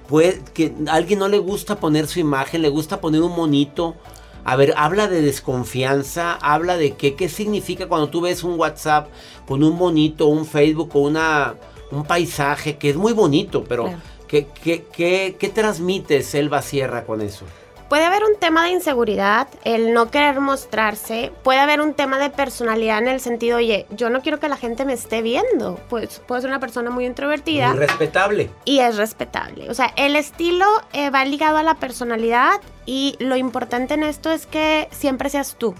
Puede, 0.08 0.42
que 0.54 0.74
a 0.88 0.94
alguien 0.94 1.20
no 1.20 1.28
le 1.28 1.38
gusta 1.38 1.80
poner 1.80 2.08
su 2.08 2.20
imagen, 2.20 2.62
le 2.62 2.70
gusta 2.70 3.00
poner 3.00 3.22
un 3.22 3.36
monito. 3.36 3.96
A 4.44 4.56
ver, 4.56 4.74
habla 4.78 5.08
de 5.08 5.22
desconfianza, 5.22 6.34
habla 6.42 6.78
de 6.78 6.96
qué, 6.96 7.16
qué 7.16 7.28
significa 7.30 7.88
cuando 7.88 8.10
tú 8.10 8.22
ves 8.22 8.44
un 8.44 8.58
WhatsApp 8.58 9.10
con 9.46 9.64
un 9.64 9.78
bonito, 9.78 10.28
un 10.28 10.46
Facebook 10.46 10.92
o 10.94 11.00
una, 11.00 11.56
un 11.92 12.06
paisaje 12.06 12.78
que 12.78 12.90
es 12.90 12.96
muy 12.96 13.14
bonito, 13.14 13.64
pero 13.66 13.84
Claro. 13.86 14.00
¿qué, 14.28 14.48
qué, 14.64 14.86
qué, 14.92 15.36
qué 15.38 15.50
transmite 15.50 16.22
Selva 16.24 16.62
Sierra 16.62 17.06
con 17.06 17.22
eso? 17.22 17.46
Puede 17.90 18.04
haber 18.04 18.24
un 18.26 18.38
tema 18.38 18.66
de 18.66 18.72
inseguridad, 18.72 19.48
el 19.64 19.94
no 19.94 20.12
querer 20.12 20.42
mostrarse. 20.42 21.32
Puede 21.44 21.60
haber 21.60 21.80
un 21.80 21.94
tema 21.94 22.20
de 22.20 22.30
personalidad 22.30 22.98
en 22.98 23.08
el 23.08 23.22
sentido, 23.22 23.58
oye, 23.58 23.86
yo 23.92 24.10
no 24.10 24.22
quiero 24.22 24.42
que 24.42 24.50
la 24.50 24.58
gente 24.58 24.84
me 24.84 24.92
esté 24.92 25.22
viendo. 25.22 25.80
Pues 25.90 26.22
puedo 26.28 26.42
ser 26.42 26.50
una 26.50 26.60
persona 26.60 26.90
muy 26.90 27.06
introvertida 27.06 27.70
Muy 27.70 27.80
respetable. 27.80 28.50
y 28.66 28.80
es 28.80 28.98
respetable. 28.98 29.70
O 29.70 29.74
sea, 29.74 29.94
el 29.96 30.18
estilo 30.18 30.66
eh, 30.92 31.10
va 31.12 31.24
ligado 31.24 31.58
a 31.58 31.64
la 31.64 31.76
personalidad 31.76 32.60
y 32.86 33.16
lo 33.20 33.38
importante 33.38 33.94
en 33.94 34.04
esto 34.04 34.32
es 34.32 34.46
que 34.48 34.90
siempre 34.92 35.30
seas 35.30 35.56
tú. 35.58 35.74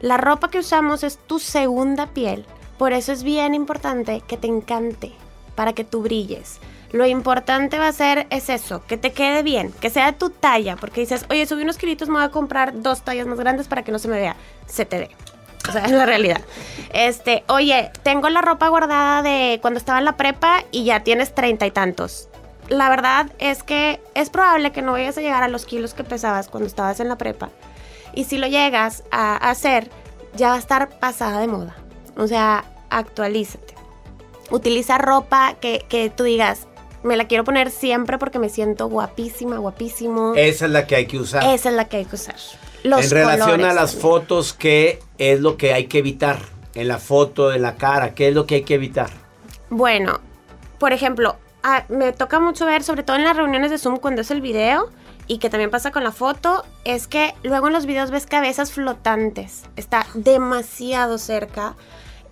La 0.00 0.16
ropa 0.16 0.50
que 0.50 0.58
usamos 0.58 1.04
es 1.04 1.16
tu 1.18 1.38
segunda 1.38 2.08
piel. 2.08 2.44
Por 2.76 2.92
eso 2.92 3.12
es 3.12 3.22
bien 3.22 3.54
importante 3.54 4.22
que 4.26 4.36
te 4.36 4.48
encante, 4.48 5.12
para 5.54 5.74
que 5.74 5.84
tú 5.84 6.02
brilles. 6.02 6.58
Lo 6.92 7.06
importante 7.06 7.78
va 7.78 7.88
a 7.88 7.92
ser 7.92 8.26
es 8.30 8.48
eso, 8.48 8.84
que 8.86 8.96
te 8.96 9.12
quede 9.12 9.42
bien, 9.42 9.72
que 9.80 9.90
sea 9.90 10.12
tu 10.12 10.30
talla, 10.30 10.76
porque 10.76 11.00
dices, 11.00 11.24
oye, 11.30 11.46
subí 11.46 11.62
unos 11.62 11.78
kilitos, 11.78 12.08
me 12.08 12.14
voy 12.14 12.24
a 12.24 12.30
comprar 12.30 12.82
dos 12.82 13.02
tallas 13.02 13.26
más 13.28 13.38
grandes 13.38 13.68
para 13.68 13.82
que 13.82 13.92
no 13.92 13.98
se 14.00 14.08
me 14.08 14.18
vea. 14.18 14.36
Se 14.66 14.84
te 14.84 14.98
ve. 14.98 15.10
O 15.68 15.72
sea, 15.72 15.84
es 15.84 15.92
la 15.92 16.04
realidad. 16.04 16.40
Este, 16.92 17.44
oye, 17.46 17.92
tengo 18.02 18.28
la 18.28 18.42
ropa 18.42 18.68
guardada 18.68 19.22
de 19.22 19.58
cuando 19.62 19.78
estaba 19.78 19.98
en 20.00 20.04
la 20.04 20.16
prepa 20.16 20.64
y 20.72 20.84
ya 20.84 21.04
tienes 21.04 21.34
treinta 21.34 21.66
y 21.66 21.70
tantos. 21.70 22.28
La 22.68 22.88
verdad 22.88 23.30
es 23.38 23.62
que 23.62 24.00
es 24.14 24.30
probable 24.30 24.72
que 24.72 24.82
no 24.82 24.92
vayas 24.92 25.18
a 25.18 25.20
llegar 25.20 25.42
a 25.42 25.48
los 25.48 25.66
kilos 25.66 25.94
que 25.94 26.04
pesabas 26.04 26.48
cuando 26.48 26.66
estabas 26.66 27.00
en 27.00 27.08
la 27.08 27.16
prepa. 27.16 27.50
Y 28.14 28.24
si 28.24 28.38
lo 28.38 28.48
llegas 28.48 29.04
a 29.12 29.36
hacer, 29.36 29.90
ya 30.34 30.48
va 30.48 30.54
a 30.54 30.58
estar 30.58 30.88
pasada 30.88 31.40
de 31.40 31.46
moda. 31.46 31.76
O 32.16 32.26
sea, 32.26 32.64
actualízate. 32.90 33.74
Utiliza 34.50 34.98
ropa 34.98 35.54
que, 35.60 35.84
que 35.88 36.10
tú 36.10 36.24
digas, 36.24 36.66
me 37.02 37.16
la 37.16 37.26
quiero 37.26 37.44
poner 37.44 37.70
siempre 37.70 38.18
porque 38.18 38.38
me 38.38 38.48
siento 38.48 38.88
guapísima, 38.88 39.58
guapísimo. 39.58 40.34
Esa 40.34 40.66
es 40.66 40.70
la 40.70 40.86
que 40.86 40.96
hay 40.96 41.06
que 41.06 41.18
usar. 41.18 41.44
Esa 41.44 41.70
es 41.70 41.74
la 41.74 41.86
que 41.86 41.98
hay 41.98 42.04
que 42.04 42.16
usar. 42.16 42.36
Los 42.82 43.04
en 43.04 43.10
relación 43.10 43.64
a 43.64 43.72
las 43.72 43.92
también. 43.92 44.00
fotos, 44.00 44.52
¿qué 44.52 45.00
es 45.18 45.40
lo 45.40 45.56
que 45.56 45.72
hay 45.72 45.86
que 45.86 45.98
evitar? 45.98 46.38
En 46.74 46.88
la 46.88 46.98
foto, 46.98 47.52
en 47.52 47.62
la 47.62 47.76
cara, 47.76 48.14
¿qué 48.14 48.28
es 48.28 48.34
lo 48.34 48.46
que 48.46 48.56
hay 48.56 48.62
que 48.62 48.74
evitar? 48.74 49.10
Bueno, 49.70 50.20
por 50.78 50.92
ejemplo, 50.92 51.36
ah, 51.62 51.84
me 51.88 52.12
toca 52.12 52.40
mucho 52.40 52.64
ver, 52.66 52.82
sobre 52.82 53.02
todo 53.02 53.16
en 53.16 53.24
las 53.24 53.36
reuniones 53.36 53.70
de 53.70 53.78
Zoom 53.78 53.98
cuando 53.98 54.22
es 54.22 54.30
el 54.30 54.40
video 54.40 54.90
y 55.26 55.38
que 55.38 55.50
también 55.50 55.70
pasa 55.70 55.92
con 55.92 56.04
la 56.04 56.12
foto, 56.12 56.64
es 56.84 57.06
que 57.06 57.34
luego 57.42 57.68
en 57.68 57.72
los 57.72 57.86
videos 57.86 58.10
ves 58.10 58.26
cabezas 58.26 58.72
flotantes. 58.72 59.62
Está 59.76 60.06
demasiado 60.14 61.18
cerca. 61.18 61.76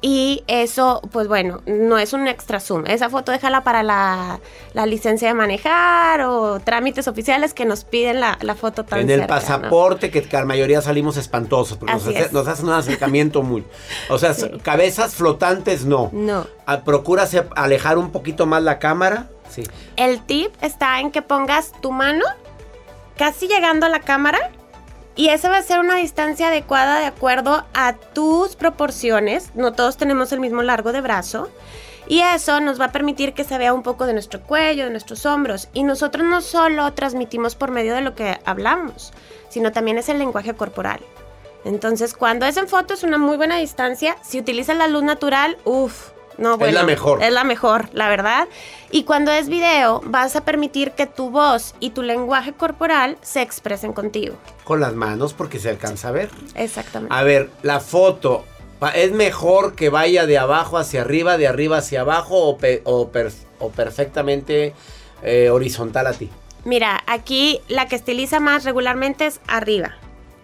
Y 0.01 0.45
eso, 0.47 1.01
pues 1.11 1.27
bueno, 1.27 1.61
no 1.67 1.99
es 1.99 2.13
un 2.13 2.29
extra 2.29 2.61
zoom. 2.61 2.87
Esa 2.87 3.11
foto 3.11 3.33
déjala 3.33 3.65
para 3.65 3.83
la, 3.83 4.39
la 4.73 4.87
licencia 4.87 5.27
de 5.27 5.35
manejar 5.35 6.21
o 6.21 6.61
trámites 6.61 7.09
oficiales 7.09 7.53
que 7.53 7.65
nos 7.65 7.83
piden 7.83 8.21
la, 8.21 8.39
la 8.43 8.55
foto 8.55 8.85
tan 8.85 9.01
en 9.01 9.11
el 9.11 9.21
cerca, 9.23 9.35
¿no? 9.35 9.41
pasaporte, 9.41 10.11
que 10.13 10.25
la 10.31 10.45
mayoría 10.45 10.81
salimos 10.83 11.17
espantosos, 11.17 11.79
porque 11.79 11.95
nos, 11.95 12.03
Así 12.07 12.15
hace- 12.15 12.27
es. 12.27 12.33
nos 12.33 12.47
hacen 12.47 12.67
un 12.67 12.75
acercamiento 12.75 13.43
muy... 13.43 13.65
O 14.09 14.19
sea, 14.19 14.35
cabezas 14.63 15.17
flotantes 15.17 15.85
no. 15.85 16.11
No. 16.13 16.47
Ah, 16.65 16.83
Procura 16.85 17.27
se- 17.27 17.49
alejar 17.57 17.99
un 17.99 18.13
poquito 18.13 18.47
más 18.47 18.63
la 18.63 18.79
cámara. 18.79 19.27
Sí. 19.51 19.65
El 19.97 20.23
tip 20.23 20.53
está 20.61 21.01
en 21.01 21.11
que 21.11 21.23
pongas 21.23 21.73
tu 21.81 21.91
mano 21.91 22.25
casi 23.17 23.49
llegando 23.49 23.87
a 23.87 23.89
la 23.89 23.99
cámara 23.99 24.39
y 25.19 25.31
esa 25.31 25.49
va 25.49 25.57
a 25.57 25.63
ser 25.63 25.81
una 25.81 25.97
distancia 25.97 26.47
adecuada 26.47 27.01
de 27.01 27.07
acuerdo 27.07 27.67
a 27.75 27.95
tus 27.95 28.55
proporciones. 28.55 29.51
No 29.57 29.73
todos 29.73 29.97
tenemos 29.97 30.31
el 30.31 30.39
mismo 30.39 30.63
largo 30.63 30.93
de 30.93 31.01
brazo. 31.01 31.51
Y 32.07 32.21
eso 32.21 32.61
nos 32.61 32.81
va 32.81 32.85
a 32.85 32.93
permitir 32.93 33.35
que 33.35 33.43
se 33.43 33.59
vea 33.59 33.75
un 33.75 33.83
poco 33.83 34.07
de 34.07 34.13
nuestro 34.13 34.41
cuello, 34.41 34.85
de 34.85 34.91
nuestros 34.91 35.27
hombros. 35.27 35.71
Y 35.73 35.83
nosotros 35.83 36.25
no 36.25 36.41
solo 36.41 36.93
transmitimos 36.93 37.57
por 37.57 37.73
medio 37.73 37.97
de 37.97 38.01
lo 38.01 38.15
que 38.15 38.39
hablamos, 38.45 39.13
sino 39.49 39.73
también 39.73 39.99
es 39.99 40.09
el 40.09 40.21
lenguaje 40.21 40.55
corporal. 40.55 41.01
Entonces, 41.65 42.15
cuando 42.15 42.47
es 42.47 42.57
en 42.57 42.69
foto 42.69 42.95
es 42.95 43.03
una 43.03 43.19
muy 43.19 43.37
buena 43.37 43.59
distancia. 43.59 44.17
Si 44.23 44.39
utilizas 44.39 44.77
la 44.77 44.87
luz 44.87 45.03
natural, 45.03 45.59
uff, 45.65 46.11
no, 46.39 46.55
Es 46.65 46.73
la 46.73 46.85
mejor. 46.85 47.23
Es 47.23 47.33
la 47.33 47.45
mejor, 47.45 47.89
la 47.93 48.09
verdad. 48.09 48.49
Y 48.91 49.05
cuando 49.05 49.31
es 49.33 49.49
video, 49.49 50.01
vas 50.05 50.35
a 50.37 50.45
permitir 50.45 50.93
que 50.93 51.07
tu 51.07 51.31
voz 51.31 51.75
y 51.81 51.91
tu 51.91 52.03
lenguaje 52.03 52.53
corporal 52.53 53.19
se 53.23 53.43
expresen 53.43 53.93
contigo. 53.93 54.37
Con 54.65 54.81
las 54.81 54.95
manos 54.95 55.35
porque 55.35 55.59
se 55.59 55.69
alcanza 55.69 56.09
a 56.09 56.13
ver. 56.13 56.31
Exactamente. 56.55 57.15
A 57.15 57.23
ver, 57.23 57.51
la 57.63 57.81
foto. 57.81 58.45
¿Es 58.95 59.11
mejor 59.11 59.75
que 59.75 59.89
vaya 59.91 60.25
de 60.27 60.39
abajo 60.39 60.79
hacia 60.79 61.01
arriba, 61.01 61.37
de 61.37 61.49
arriba 61.49 61.79
hacia 61.79 62.03
abajo 62.03 62.37
o, 62.45 62.57
pe- 62.59 62.81
o 62.85 63.09
per- 63.09 63.33
o 63.59 63.71
perfectamente 63.71 64.73
eh, 65.23 65.51
horizontal 65.51 66.07
a 66.07 66.13
ti? 66.13 66.31
Mira, 66.65 67.03
aquí 67.09 67.61
la 67.69 67.89
que 67.89 67.97
estiliza 67.97 68.39
más 68.39 68.65
regularmente 68.65 69.27
es 69.27 69.41
arriba 69.49 69.97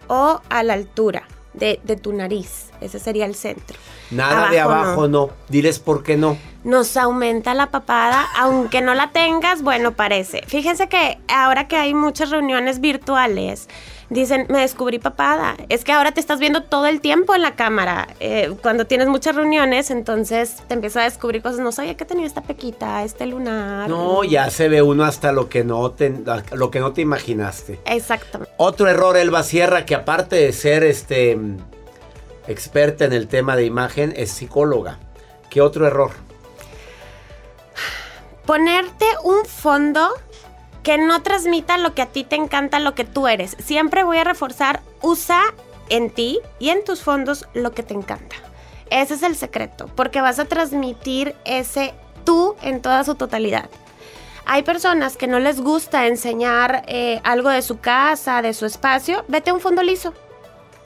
o 0.08 0.40
a 0.48 0.62
la 0.64 0.72
altura 0.74 1.28
de, 1.54 1.80
de 1.82 1.96
tu 1.96 2.12
nariz. 2.12 2.70
Ese 2.80 2.98
sería 2.98 3.26
el 3.26 3.34
centro. 3.34 3.76
Nada 4.10 4.50
de 4.50 4.60
Abajo 4.60 4.82
abajo 4.82 5.08
no. 5.08 5.30
Diles 5.48 5.78
por 5.78 6.02
qué 6.02 6.16
no. 6.16 6.36
Nos 6.64 6.96
aumenta 6.96 7.52
la 7.52 7.70
papada, 7.70 8.26
aunque 8.38 8.80
no 8.80 8.94
la 8.94 9.10
tengas, 9.10 9.62
bueno, 9.62 9.92
parece. 9.92 10.42
Fíjense 10.46 10.88
que 10.88 11.18
ahora 11.28 11.68
que 11.68 11.76
hay 11.76 11.92
muchas 11.92 12.30
reuniones 12.30 12.80
virtuales, 12.80 13.68
dicen, 14.08 14.46
me 14.48 14.60
descubrí 14.60 14.98
papada. 14.98 15.56
Es 15.68 15.84
que 15.84 15.92
ahora 15.92 16.12
te 16.12 16.20
estás 16.20 16.40
viendo 16.40 16.62
todo 16.62 16.86
el 16.86 17.02
tiempo 17.02 17.34
en 17.34 17.42
la 17.42 17.54
cámara. 17.54 18.08
Eh, 18.18 18.54
cuando 18.62 18.86
tienes 18.86 19.08
muchas 19.08 19.36
reuniones, 19.36 19.90
entonces 19.90 20.62
te 20.66 20.72
empiezas 20.72 21.02
a 21.02 21.04
descubrir 21.04 21.42
cosas. 21.42 21.60
No 21.60 21.70
sabía 21.70 21.96
que 21.96 22.06
tenía 22.06 22.26
esta 22.26 22.40
pequita, 22.40 23.02
este 23.04 23.26
lunar. 23.26 23.88
No, 23.88 24.24
ya 24.24 24.50
se 24.50 24.68
ve 24.68 24.80
uno 24.80 25.04
hasta 25.04 25.32
lo 25.32 25.50
que 25.50 25.64
no 25.64 25.90
te, 25.90 26.14
lo 26.52 26.70
que 26.70 26.80
no 26.80 26.92
te 26.92 27.02
imaginaste. 27.02 27.80
Exactamente. 27.84 28.54
Otro 28.56 28.88
error, 28.88 29.16
Elba 29.16 29.42
Sierra, 29.42 29.84
que 29.84 29.94
aparte 29.94 30.36
de 30.36 30.52
ser 30.52 30.82
este 30.84 31.38
experta 32.46 33.04
en 33.04 33.12
el 33.12 33.28
tema 33.28 33.56
de 33.56 33.64
imagen, 33.64 34.14
es 34.16 34.30
psicóloga. 34.30 34.98
¿Qué 35.50 35.60
otro 35.60 35.86
error? 35.86 36.12
Ponerte 38.46 39.06
un 39.22 39.44
fondo 39.44 40.08
que 40.82 40.98
no 40.98 41.22
transmita 41.22 41.78
lo 41.78 41.94
que 41.94 42.02
a 42.02 42.06
ti 42.06 42.24
te 42.24 42.36
encanta, 42.36 42.78
lo 42.78 42.94
que 42.94 43.04
tú 43.04 43.26
eres. 43.26 43.56
Siempre 43.58 44.04
voy 44.04 44.18
a 44.18 44.24
reforzar, 44.24 44.82
usa 45.00 45.42
en 45.88 46.10
ti 46.10 46.40
y 46.58 46.68
en 46.68 46.84
tus 46.84 47.02
fondos 47.02 47.46
lo 47.54 47.72
que 47.72 47.82
te 47.82 47.94
encanta. 47.94 48.36
Ese 48.90 49.14
es 49.14 49.22
el 49.22 49.34
secreto, 49.34 49.88
porque 49.96 50.20
vas 50.20 50.38
a 50.38 50.44
transmitir 50.44 51.34
ese 51.44 51.94
tú 52.24 52.54
en 52.62 52.82
toda 52.82 53.02
su 53.04 53.14
totalidad. 53.14 53.70
Hay 54.46 54.62
personas 54.62 55.16
que 55.16 55.26
no 55.26 55.38
les 55.38 55.60
gusta 55.60 56.06
enseñar 56.06 56.84
eh, 56.86 57.20
algo 57.24 57.48
de 57.48 57.62
su 57.62 57.80
casa, 57.80 58.42
de 58.42 58.52
su 58.52 58.66
espacio. 58.66 59.24
Vete 59.26 59.50
a 59.50 59.54
un 59.54 59.60
fondo 59.60 59.82
liso. 59.82 60.12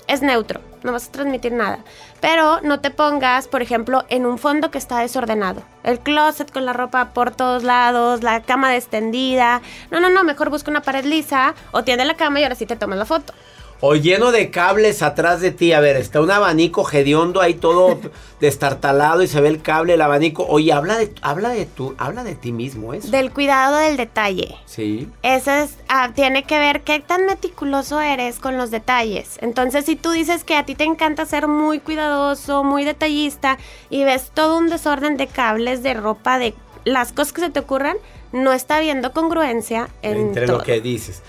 Es 0.07 0.23
neutro, 0.23 0.61
no 0.83 0.93
vas 0.93 1.09
a 1.09 1.13
transmitir 1.13 1.53
nada. 1.53 1.79
Pero 2.21 2.61
no 2.63 2.81
te 2.81 2.91
pongas, 2.91 3.49
por 3.49 3.63
ejemplo, 3.63 4.05
en 4.09 4.27
un 4.27 4.39
fondo 4.39 4.71
que 4.71 4.79
está 4.79 5.01
desordenado. 5.01 5.63
El 5.85 6.01
closet 6.01 6.51
con 6.51 6.65
la 6.65 6.73
ropa 6.73 7.13
por 7.15 7.35
todos 7.35 7.63
lados, 7.63 8.23
la 8.23 8.43
cama 8.43 8.77
extendida. 8.77 9.61
No, 9.91 10.01
no, 10.01 10.11
no, 10.11 10.25
mejor 10.25 10.51
busca 10.51 10.71
una 10.71 10.83
pared 10.83 11.05
lisa 11.05 11.55
o 11.73 11.85
tiende 11.85 12.05
la 12.05 12.17
cama 12.17 12.41
y 12.41 12.43
ahora 12.43 12.55
sí 12.55 12.67
te 12.67 12.77
tomas 12.77 12.99
la 12.99 13.05
foto. 13.07 13.33
O 13.81 13.95
lleno 13.95 14.33
de 14.33 14.51
cables 14.51 15.03
atrás 15.03 15.41
de 15.41 15.53
ti. 15.53 15.73
A 15.73 15.79
ver, 15.81 15.97
está 15.97 16.21
un 16.21 16.31
abanico 16.33 16.85
hediondo 16.91 17.41
ahí 17.41 17.55
todo 17.55 18.01
destartalado 18.41 19.23
y 19.23 19.29
se 19.29 19.41
ve 19.41 19.49
el 19.49 19.63
cable, 19.63 19.95
el 19.95 20.01
abanico. 20.01 20.45
Oye, 20.49 20.73
habla 20.73 20.97
de, 20.99 21.13
habla 21.23 21.51
de 21.51 21.65
tú, 21.67 21.95
habla 21.99 22.25
de 22.25 22.35
ti 22.35 22.51
mismo, 22.51 22.93
¿eso? 22.95 23.09
Del 23.09 23.31
cuidado 23.33 23.77
del 23.77 23.97
detalle. 23.97 24.57
Sí. 24.67 25.09
Ese 25.23 25.63
es, 25.63 25.77
ah, 25.89 26.11
tiene 26.15 26.43
que 26.45 26.59
ver 26.59 26.81
qué 26.83 26.99
tan 27.01 27.27
meticuloso 27.27 28.01
eres 28.01 28.39
con 28.41 28.57
los 28.57 28.71
detalles. 28.71 29.39
Entonces, 29.43 29.85
si 29.85 29.95
tú 29.97 30.11
dices 30.11 30.43
que 30.45 30.57
a 30.57 30.65
ti 30.65 30.75
te 30.75 30.85
encanta 30.85 31.25
ser 31.27 31.47
muy 31.47 31.79
cuidadoso, 31.79 32.65
muy 32.65 32.85
detallista 32.85 33.59
y 33.91 34.03
ves 34.05 34.31
todo 34.35 34.59
un 34.59 34.69
desorden 34.71 35.17
de 35.17 35.27
cables, 35.29 35.83
de 35.83 35.95
ropa, 35.95 36.39
de 36.39 36.55
las 36.85 37.13
cosas 37.13 37.33
que 37.33 37.41
se 37.43 37.51
te 37.51 37.61
ocurran, 37.61 37.97
no 38.33 38.53
está 38.53 38.81
viendo 38.81 39.13
congruencia 39.13 39.89
en 40.03 40.17
Entre 40.17 40.47
todo. 40.47 40.59
lo 40.59 40.65
que 40.65 40.81
dices. 40.81 41.23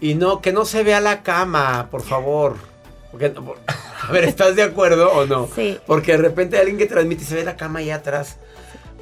Y 0.00 0.14
no, 0.14 0.40
que 0.40 0.52
no 0.52 0.64
se 0.64 0.82
vea 0.82 1.00
la 1.00 1.22
cama, 1.22 1.88
por 1.90 2.02
favor. 2.02 2.56
Porque 3.10 3.32
a 4.08 4.12
ver, 4.12 4.24
¿estás 4.24 4.56
de 4.56 4.62
acuerdo 4.62 5.12
o 5.12 5.26
no? 5.26 5.48
Sí. 5.54 5.78
Porque 5.86 6.12
de 6.12 6.18
repente 6.18 6.56
hay 6.56 6.62
alguien 6.62 6.78
que 6.78 6.86
transmite 6.86 7.22
y 7.22 7.26
se 7.26 7.34
ve 7.34 7.44
la 7.44 7.56
cama 7.56 7.80
ahí 7.80 7.90
atrás. 7.90 8.36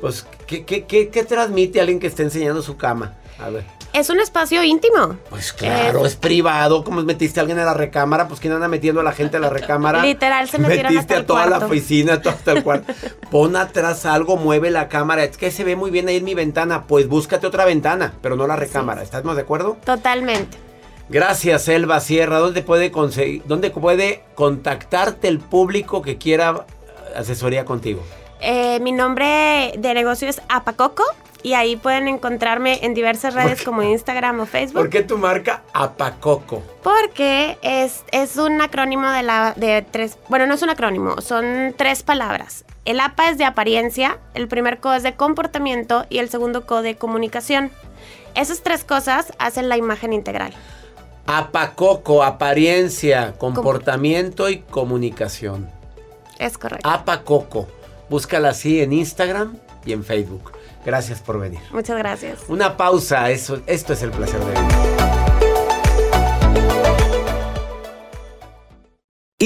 Pues, 0.01 0.27
¿qué, 0.47 0.65
qué, 0.65 0.85
qué, 0.85 1.09
qué 1.09 1.25
transmite 1.25 1.81
alguien 1.81 2.01
que 2.01 2.07
está 2.07 2.23
enseñando 2.23 2.63
su 2.63 2.77
cama? 2.77 3.15
A 3.39 3.51
ver. 3.51 3.65
Es 3.93 4.11
un 4.11 4.21
espacio 4.21 4.63
íntimo. 4.63 5.17
Pues 5.31 5.53
claro, 5.53 6.05
es 6.05 6.15
privado. 6.15 6.85
¿Cómo 6.85 7.03
metiste 7.03 7.41
a 7.41 7.43
alguien 7.43 7.59
a 7.59 7.65
la 7.65 7.75
recámara? 7.75 8.29
Pues 8.29 8.39
¿quién 8.39 8.53
anda 8.53 8.69
metiendo 8.69 9.01
a 9.01 9.05
la 9.05 9.13
gente 9.13 9.39
a 9.39 9.41
la 9.41 9.49
recámara? 9.49 10.03
Literal, 10.03 10.49
se 10.49 10.59
metieron 10.59 10.93
Metiste 10.93 11.01
hasta 11.01 11.15
a 11.15 11.19
el 11.19 11.27
toda 11.27 11.47
la 11.47 11.59
oficina, 11.67 12.21
todo 12.21 12.35
hasta 12.35 12.53
el 12.53 12.63
cuarto. 12.63 12.93
Pon 13.31 13.57
atrás 13.57 14.05
algo, 14.05 14.37
mueve 14.37 14.71
la 14.71 14.89
cámara. 14.89 15.25
Es 15.25 15.39
que 15.39 15.51
se 15.51 15.65
ve 15.65 15.75
muy 15.75 15.91
bien 15.91 16.07
ahí 16.09 16.17
en 16.17 16.25
mi 16.25 16.35
ventana. 16.35 16.85
Pues 16.85 17.09
búscate 17.09 17.47
otra 17.47 17.65
ventana, 17.65 18.13
pero 18.21 18.37
no 18.37 18.47
la 18.47 18.57
recámara. 18.57 19.03
¿Estás 19.03 19.25
más 19.25 19.37
de 19.37 19.43
acuerdo? 19.43 19.79
Totalmente. 19.85 20.68
Gracias, 21.09 21.69
Elba 21.69 22.01
Sierra. 22.01 22.39
¿Dónde 22.39 22.63
puede 22.63 22.91
conseguir, 22.91 23.43
dónde 23.47 23.71
puede 23.71 24.23
contactarte 24.35 25.29
el 25.29 25.39
público 25.39 26.03
que 26.03 26.19
quiera 26.19 26.67
asesoría 27.17 27.65
contigo? 27.65 28.03
Eh, 28.41 28.79
mi 28.81 28.93
nombre 28.93 29.73
de 29.77 29.95
negocio 29.95 30.29
es 30.29 30.41
Apacoco 30.49 31.05
y 31.43 31.55
ahí 31.55 31.77
pueden 31.77 32.09
encontrarme 32.09 32.85
en 32.85 32.95
diversas 32.95 33.35
redes 33.35 33.63
como 33.63 33.83
Instagram 33.83 34.41
o 34.41 34.47
Facebook. 34.47 34.83
¿Por 34.83 34.91
qué 34.91 35.03
tu 35.03 35.19
marca 35.19 35.63
Apacoco? 35.73 36.63
Porque 36.83 37.59
es, 37.63 38.05
es 38.13 38.37
un 38.37 38.61
acrónimo 38.61 39.09
de, 39.11 39.23
la, 39.23 39.55
de 39.57 39.83
tres, 39.83 40.19
bueno, 40.29 40.47
no 40.47 40.55
es 40.55 40.63
un 40.63 40.71
acrónimo, 40.71 41.21
son 41.21 41.75
tres 41.77 42.03
palabras. 42.03 42.65
El 42.85 43.01
APA 43.01 43.31
es 43.31 43.39
de 43.39 43.45
apariencia, 43.45 44.19
el 44.35 44.49
primer 44.49 44.79
co 44.79 44.93
es 44.93 45.03
de 45.03 45.15
comportamiento 45.15 46.07
y 46.09 46.19
el 46.19 46.29
segundo 46.29 46.67
co 46.67 46.83
de 46.83 46.97
comunicación. 46.97 47.71
Esas 48.35 48.63
tres 48.63 48.85
cosas 48.85 49.33
hacen 49.39 49.69
la 49.69 49.77
imagen 49.77 50.13
integral. 50.13 50.55
Apacoco, 51.31 52.25
apariencia, 52.25 53.35
comportamiento 53.37 54.49
y 54.49 54.61
comunicación. 54.61 55.69
Es 56.39 56.57
correcto. 56.57 56.89
Apacoco. 56.89 57.69
Búscala 58.09 58.49
así 58.49 58.81
en 58.81 58.95
Instagram 58.95 59.59
y 59.85 59.93
en 59.93 60.05
Facebook. 60.05 60.53
Gracias 60.87 61.21
por 61.21 61.39
venir. 61.39 61.61
Muchas 61.71 61.99
gracias. 61.99 62.39
Una 62.49 62.79
pausa, 62.79 63.31
eso, 63.31 63.61
esto 63.67 63.93
es 63.93 64.03
el 64.03 64.11
placer 64.11 64.41
de 64.41 64.59
vivir. 64.59 64.88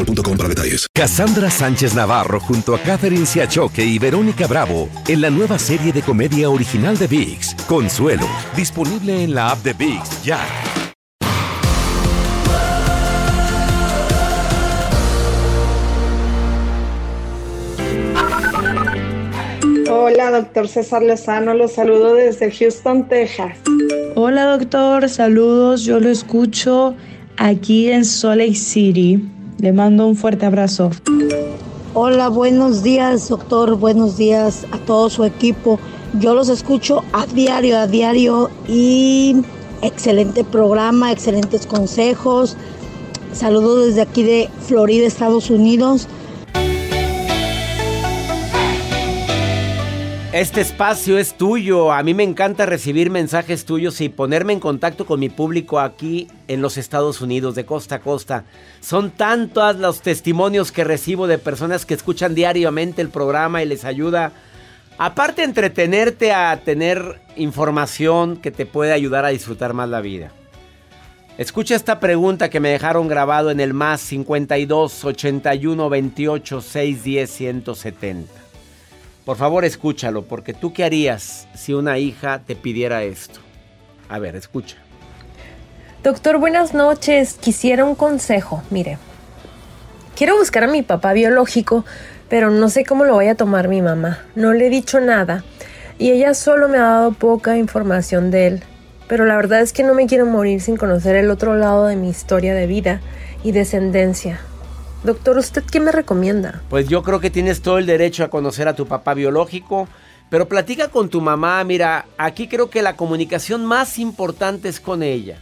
boostmobile.com 0.00 0.36
para 0.36 0.48
detalles. 0.48 0.86
Cassandra 0.94 1.50
Sánchez 1.50 1.94
Navarro 1.94 2.40
junto 2.40 2.74
a 2.74 2.78
Catherine 2.78 3.26
Siachoque 3.26 3.84
y 3.84 3.98
Verónica 3.98 4.46
Bravo 4.46 4.88
en 5.08 5.20
la 5.20 5.30
nueva 5.30 5.58
serie 5.58 5.92
de 5.92 6.02
comedia 6.02 6.50
original 6.50 6.96
de 6.98 7.06
VIX, 7.06 7.54
Consuelo, 7.66 8.26
disponible 8.56 9.24
en 9.24 9.34
la 9.34 9.50
app 9.50 9.62
de 9.62 9.72
VIX 9.72 10.24
ya. 10.24 10.40
Hola, 19.92 20.30
doctor 20.30 20.68
César 20.68 21.02
Lozano, 21.02 21.54
los 21.54 21.72
saludo 21.72 22.14
desde 22.14 22.50
Houston, 22.50 23.08
Texas. 23.08 23.56
Hola, 24.14 24.44
doctor, 24.56 25.08
saludos, 25.08 25.84
yo 25.84 25.98
lo 25.98 26.08
escucho 26.08 26.94
aquí 27.36 27.90
en 27.90 28.04
Salt 28.04 28.38
Lake 28.38 28.54
City. 28.54 29.20
Le 29.60 29.74
mando 29.74 30.06
un 30.06 30.16
fuerte 30.16 30.46
abrazo. 30.46 30.90
Hola, 31.92 32.28
buenos 32.28 32.82
días, 32.82 33.28
doctor, 33.28 33.76
buenos 33.76 34.16
días 34.16 34.64
a 34.72 34.78
todo 34.78 35.10
su 35.10 35.22
equipo. 35.22 35.78
Yo 36.18 36.34
los 36.34 36.48
escucho 36.48 37.04
a 37.12 37.26
diario, 37.26 37.78
a 37.78 37.86
diario 37.86 38.48
y 38.66 39.36
excelente 39.82 40.44
programa, 40.44 41.12
excelentes 41.12 41.66
consejos. 41.66 42.56
Saludos 43.34 43.88
desde 43.88 44.00
aquí 44.00 44.22
de 44.22 44.48
Florida, 44.66 45.06
Estados 45.06 45.50
Unidos. 45.50 46.08
Este 50.32 50.60
espacio 50.60 51.18
es 51.18 51.34
tuyo. 51.34 51.90
A 51.92 52.04
mí 52.04 52.14
me 52.14 52.22
encanta 52.22 52.64
recibir 52.64 53.10
mensajes 53.10 53.64
tuyos 53.64 54.00
y 54.00 54.08
ponerme 54.08 54.52
en 54.52 54.60
contacto 54.60 55.04
con 55.04 55.18
mi 55.18 55.28
público 55.28 55.80
aquí 55.80 56.28
en 56.46 56.62
los 56.62 56.76
Estados 56.76 57.20
Unidos, 57.20 57.56
de 57.56 57.66
costa 57.66 57.96
a 57.96 58.00
costa. 58.00 58.44
Son 58.78 59.10
tantos 59.10 59.74
los 59.74 60.02
testimonios 60.02 60.70
que 60.70 60.84
recibo 60.84 61.26
de 61.26 61.38
personas 61.38 61.84
que 61.84 61.94
escuchan 61.94 62.36
diariamente 62.36 63.02
el 63.02 63.08
programa 63.08 63.60
y 63.60 63.66
les 63.66 63.84
ayuda, 63.84 64.30
aparte 64.98 65.42
entretenerte, 65.42 66.30
a 66.30 66.60
tener 66.64 67.20
información 67.34 68.36
que 68.36 68.52
te 68.52 68.66
puede 68.66 68.92
ayudar 68.92 69.24
a 69.24 69.30
disfrutar 69.30 69.74
más 69.74 69.88
la 69.88 70.00
vida. 70.00 70.30
Escucha 71.38 71.74
esta 71.74 71.98
pregunta 71.98 72.50
que 72.50 72.60
me 72.60 72.68
dejaron 72.68 73.08
grabado 73.08 73.50
en 73.50 73.58
el 73.58 73.74
más 73.74 74.00
52 74.02 75.04
81 75.06 75.88
28 75.88 76.60
610 76.60 77.30
170. 77.30 78.49
Por 79.24 79.36
favor, 79.36 79.64
escúchalo, 79.64 80.24
porque 80.24 80.54
tú 80.54 80.72
qué 80.72 80.84
harías 80.84 81.46
si 81.54 81.74
una 81.74 81.98
hija 81.98 82.42
te 82.46 82.56
pidiera 82.56 83.02
esto. 83.02 83.40
A 84.08 84.18
ver, 84.18 84.34
escucha. 84.34 84.76
Doctor, 86.02 86.38
buenas 86.38 86.72
noches. 86.72 87.34
Quisiera 87.34 87.84
un 87.84 87.94
consejo. 87.94 88.62
Mire, 88.70 88.98
quiero 90.16 90.36
buscar 90.36 90.64
a 90.64 90.68
mi 90.68 90.82
papá 90.82 91.12
biológico, 91.12 91.84
pero 92.28 92.50
no 92.50 92.70
sé 92.70 92.84
cómo 92.84 93.04
lo 93.04 93.16
vaya 93.16 93.32
a 93.32 93.36
tomar 93.36 93.68
mi 93.68 93.82
mamá. 93.82 94.20
No 94.34 94.54
le 94.54 94.66
he 94.66 94.70
dicho 94.70 95.00
nada 95.00 95.44
y 95.98 96.10
ella 96.10 96.32
solo 96.32 96.68
me 96.68 96.78
ha 96.78 96.82
dado 96.82 97.12
poca 97.12 97.58
información 97.58 98.30
de 98.30 98.46
él. 98.46 98.62
Pero 99.06 99.26
la 99.26 99.36
verdad 99.36 99.60
es 99.60 99.74
que 99.74 99.82
no 99.82 99.94
me 99.94 100.06
quiero 100.06 100.24
morir 100.24 100.62
sin 100.62 100.78
conocer 100.78 101.14
el 101.16 101.30
otro 101.30 101.54
lado 101.54 101.86
de 101.86 101.96
mi 101.96 102.08
historia 102.08 102.54
de 102.54 102.66
vida 102.66 103.00
y 103.44 103.52
descendencia. 103.52 104.40
Doctor, 105.02 105.38
¿usted 105.38 105.64
qué 105.64 105.80
me 105.80 105.92
recomienda? 105.92 106.60
Pues 106.68 106.86
yo 106.88 107.02
creo 107.02 107.20
que 107.20 107.30
tienes 107.30 107.62
todo 107.62 107.78
el 107.78 107.86
derecho 107.86 108.22
a 108.22 108.28
conocer 108.28 108.68
a 108.68 108.74
tu 108.74 108.86
papá 108.86 109.14
biológico, 109.14 109.88
pero 110.28 110.46
platica 110.46 110.88
con 110.88 111.08
tu 111.08 111.22
mamá. 111.22 111.64
Mira, 111.64 112.06
aquí 112.18 112.48
creo 112.48 112.68
que 112.68 112.82
la 112.82 112.96
comunicación 112.96 113.64
más 113.64 113.98
importante 113.98 114.68
es 114.68 114.78
con 114.78 115.02
ella. 115.02 115.40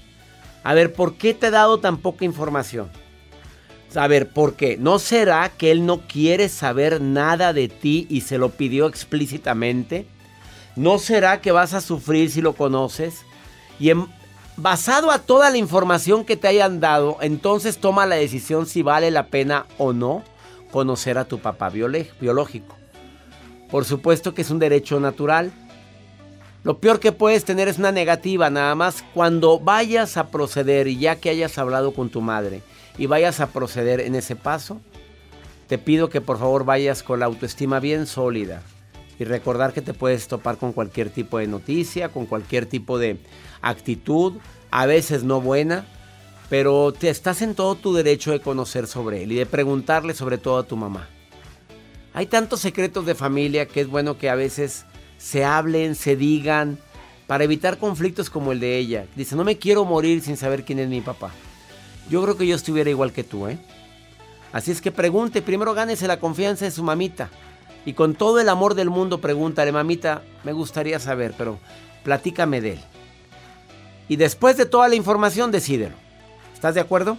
A 0.63 0.75
ver, 0.75 0.93
¿por 0.93 1.15
qué 1.15 1.35
te 1.35 1.49
he 1.49 1.51
dado 1.51 1.81
tan 1.81 1.97
poca 1.97 2.25
información? 2.25 2.89
A 3.97 4.07
ver, 4.07 4.29
¿por 4.29 4.55
qué? 4.55 4.77
¿No 4.77 5.01
será 5.01 5.51
que 5.57 5.73
él 5.73 5.87
no 5.87 6.03
quiere 6.07 6.49
saber 6.49 7.01
nada 7.01 7.53
de 7.53 7.69
ti 7.69 8.07
y 8.09 8.21
se 8.21 8.39
lo 8.39 8.51
pidió 8.51 8.87
explícitamente? 8.87 10.07
¿No 10.77 10.99
será 10.99 11.41
que 11.41 11.51
vas 11.51 11.75
a 11.75 11.81
sufrir 11.81 12.31
si 12.31 12.43
lo 12.43 12.53
conoces? 12.53 13.23
Y 13.81 13.91
en, 13.91 14.07
basado 14.59 15.13
a 15.13 15.21
toda 15.21 15.51
la 15.51 15.57
información 15.57 16.25
que 16.25 16.37
te 16.37 16.49
hayan 16.49 16.81
dado, 16.81 17.17
entonces 17.21 17.79
toma 17.79 18.07
la 18.07 18.17
decisión 18.17 18.67
si 18.67 18.83
vale 18.83 19.11
la 19.13 19.29
pena 19.29 19.67
o 19.79 19.93
no 19.93 20.25
conocer 20.73 21.17
a 21.17 21.27
tu 21.27 21.39
papá 21.39 21.71
biológico. 21.71 22.77
Por 23.71 23.85
supuesto 23.85 24.35
que 24.35 24.43
es 24.43 24.51
un 24.51 24.59
derecho 24.59 24.99
natural. 24.99 25.53
Lo 26.65 26.79
peor 26.79 26.99
que 26.99 27.13
puedes 27.13 27.45
tener 27.45 27.69
es 27.69 27.79
una 27.79 27.93
negativa, 27.93 28.51
nada 28.51 28.75
más 28.75 29.05
cuando 29.15 29.61
vayas 29.61 30.17
a 30.17 30.29
proceder 30.29 30.89
y 30.89 30.99
ya 30.99 31.17
que 31.17 31.31
hayas 31.31 31.57
hablado 31.57 31.95
con 31.95 32.11
tu 32.11 32.21
madre 32.21 32.63
y 32.99 33.07
vayas 33.07 33.39
a 33.39 33.47
proceder 33.47 34.01
en 34.01 34.17
ese 34.17 34.35
paso, 34.35 34.81
te 35.69 35.79
pido 35.79 36.09
que 36.09 36.21
por 36.21 36.39
favor 36.39 36.65
vayas 36.65 37.05
con 37.05 37.21
la 37.21 37.27
autoestima 37.27 37.79
bien 37.79 38.07
sólida 38.07 38.63
y 39.19 39.25
recordar 39.25 39.73
que 39.73 39.83
te 39.83 39.95
puedes 39.95 40.29
topar 40.29 40.59
con 40.59 40.73
cualquier 40.73 41.11
tipo 41.11 41.39
de 41.39 41.47
noticia, 41.47 42.11
con 42.11 42.27
cualquier 42.27 42.67
tipo 42.67 42.99
de 42.99 43.19
actitud, 43.61 44.35
a 44.71 44.87
veces 44.87 45.25
no 45.25 45.41
buena, 45.41 45.87
pero 46.49 46.93
te 46.93 47.11
estás 47.11 47.43
en 47.43 47.55
todo 47.55 47.75
tu 47.75 47.93
derecho 47.93 48.31
de 48.31 48.41
conocer 48.41 48.87
sobre 48.87 49.23
él 49.23 49.33
y 49.33 49.37
de 49.37 49.47
preguntarle 49.47 50.15
sobre 50.15 50.39
todo 50.39 50.59
a 50.59 50.67
tu 50.67 50.77
mamá. 50.77 51.09
Hay 52.15 52.27
tantos 52.27 52.61
secretos 52.61 53.07
de 53.07 53.15
familia 53.15 53.67
que 53.67 53.81
es 53.81 53.89
bueno 53.89 54.19
que 54.19 54.31
a 54.31 54.35
veces 54.35 54.85
se 55.19 55.45
hablen, 55.45 55.95
se 55.95 56.17
digan, 56.17 56.79
para 57.27 57.45
evitar 57.45 57.79
conflictos 57.79 58.31
como 58.31 58.53
el 58.53 58.61
de 58.61 58.79
ella. 58.79 59.07
Dice, 59.15 59.37
no 59.37 59.45
me 59.45 59.59
quiero 59.59 59.85
morir 59.85 60.23
sin 60.23 60.37
saber 60.37 60.65
quién 60.65 60.79
es 60.79 60.89
mi 60.89 61.03
papá. 61.03 61.31
Yo 62.09 62.23
creo 62.23 62.37
que 62.39 62.47
yo 62.47 62.57
estuviera 62.57 62.89
igual 62.89 63.13
que 63.13 63.23
tú, 63.25 63.47
¿eh? 63.49 63.59
Así 64.51 64.71
es 64.71 64.81
que 64.81 64.91
pregunte, 64.91 65.43
primero 65.43 65.75
gánese 65.75 66.07
la 66.07 66.19
confianza 66.19 66.65
de 66.65 66.71
su 66.71 66.83
mamita. 66.83 67.29
Y 67.85 67.95
con 67.95 68.15
todo 68.15 68.41
el 68.41 68.49
amor 68.49 68.75
del 68.75 68.91
mundo 68.91 69.21
pregúntale, 69.21 69.73
mamita, 69.73 70.23
me 70.45 70.53
gustaría 70.53 70.99
saber, 70.99 71.35
pero 71.37 71.59
platícame 72.05 72.61
de 72.61 72.73
él. 72.73 72.81
Y 74.09 74.17
después 74.17 74.57
de 74.57 74.67
toda 74.67 74.89
la 74.89 74.95
información, 74.95 75.51
decídelo. 75.51 75.95
¿Estás 76.55 76.75
de 76.75 76.81
acuerdo? 76.81 77.19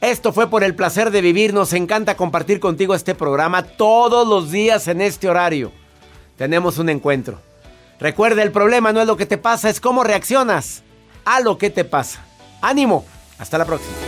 Esto 0.00 0.32
fue 0.32 0.48
por 0.48 0.62
el 0.62 0.74
placer 0.74 1.10
de 1.10 1.20
vivir. 1.20 1.52
Nos 1.52 1.72
encanta 1.72 2.16
compartir 2.16 2.60
contigo 2.60 2.94
este 2.94 3.14
programa 3.14 3.64
todos 3.64 4.26
los 4.26 4.50
días 4.50 4.86
en 4.86 5.00
este 5.00 5.28
horario. 5.28 5.72
Tenemos 6.36 6.78
un 6.78 6.88
encuentro. 6.88 7.40
Recuerda, 7.98 8.42
el 8.42 8.52
problema 8.52 8.92
no 8.92 9.00
es 9.00 9.08
lo 9.08 9.16
que 9.16 9.26
te 9.26 9.38
pasa, 9.38 9.68
es 9.68 9.80
cómo 9.80 10.04
reaccionas 10.04 10.84
a 11.24 11.40
lo 11.40 11.58
que 11.58 11.70
te 11.70 11.84
pasa. 11.84 12.24
Ánimo. 12.60 13.04
Hasta 13.38 13.58
la 13.58 13.64
próxima. 13.64 14.07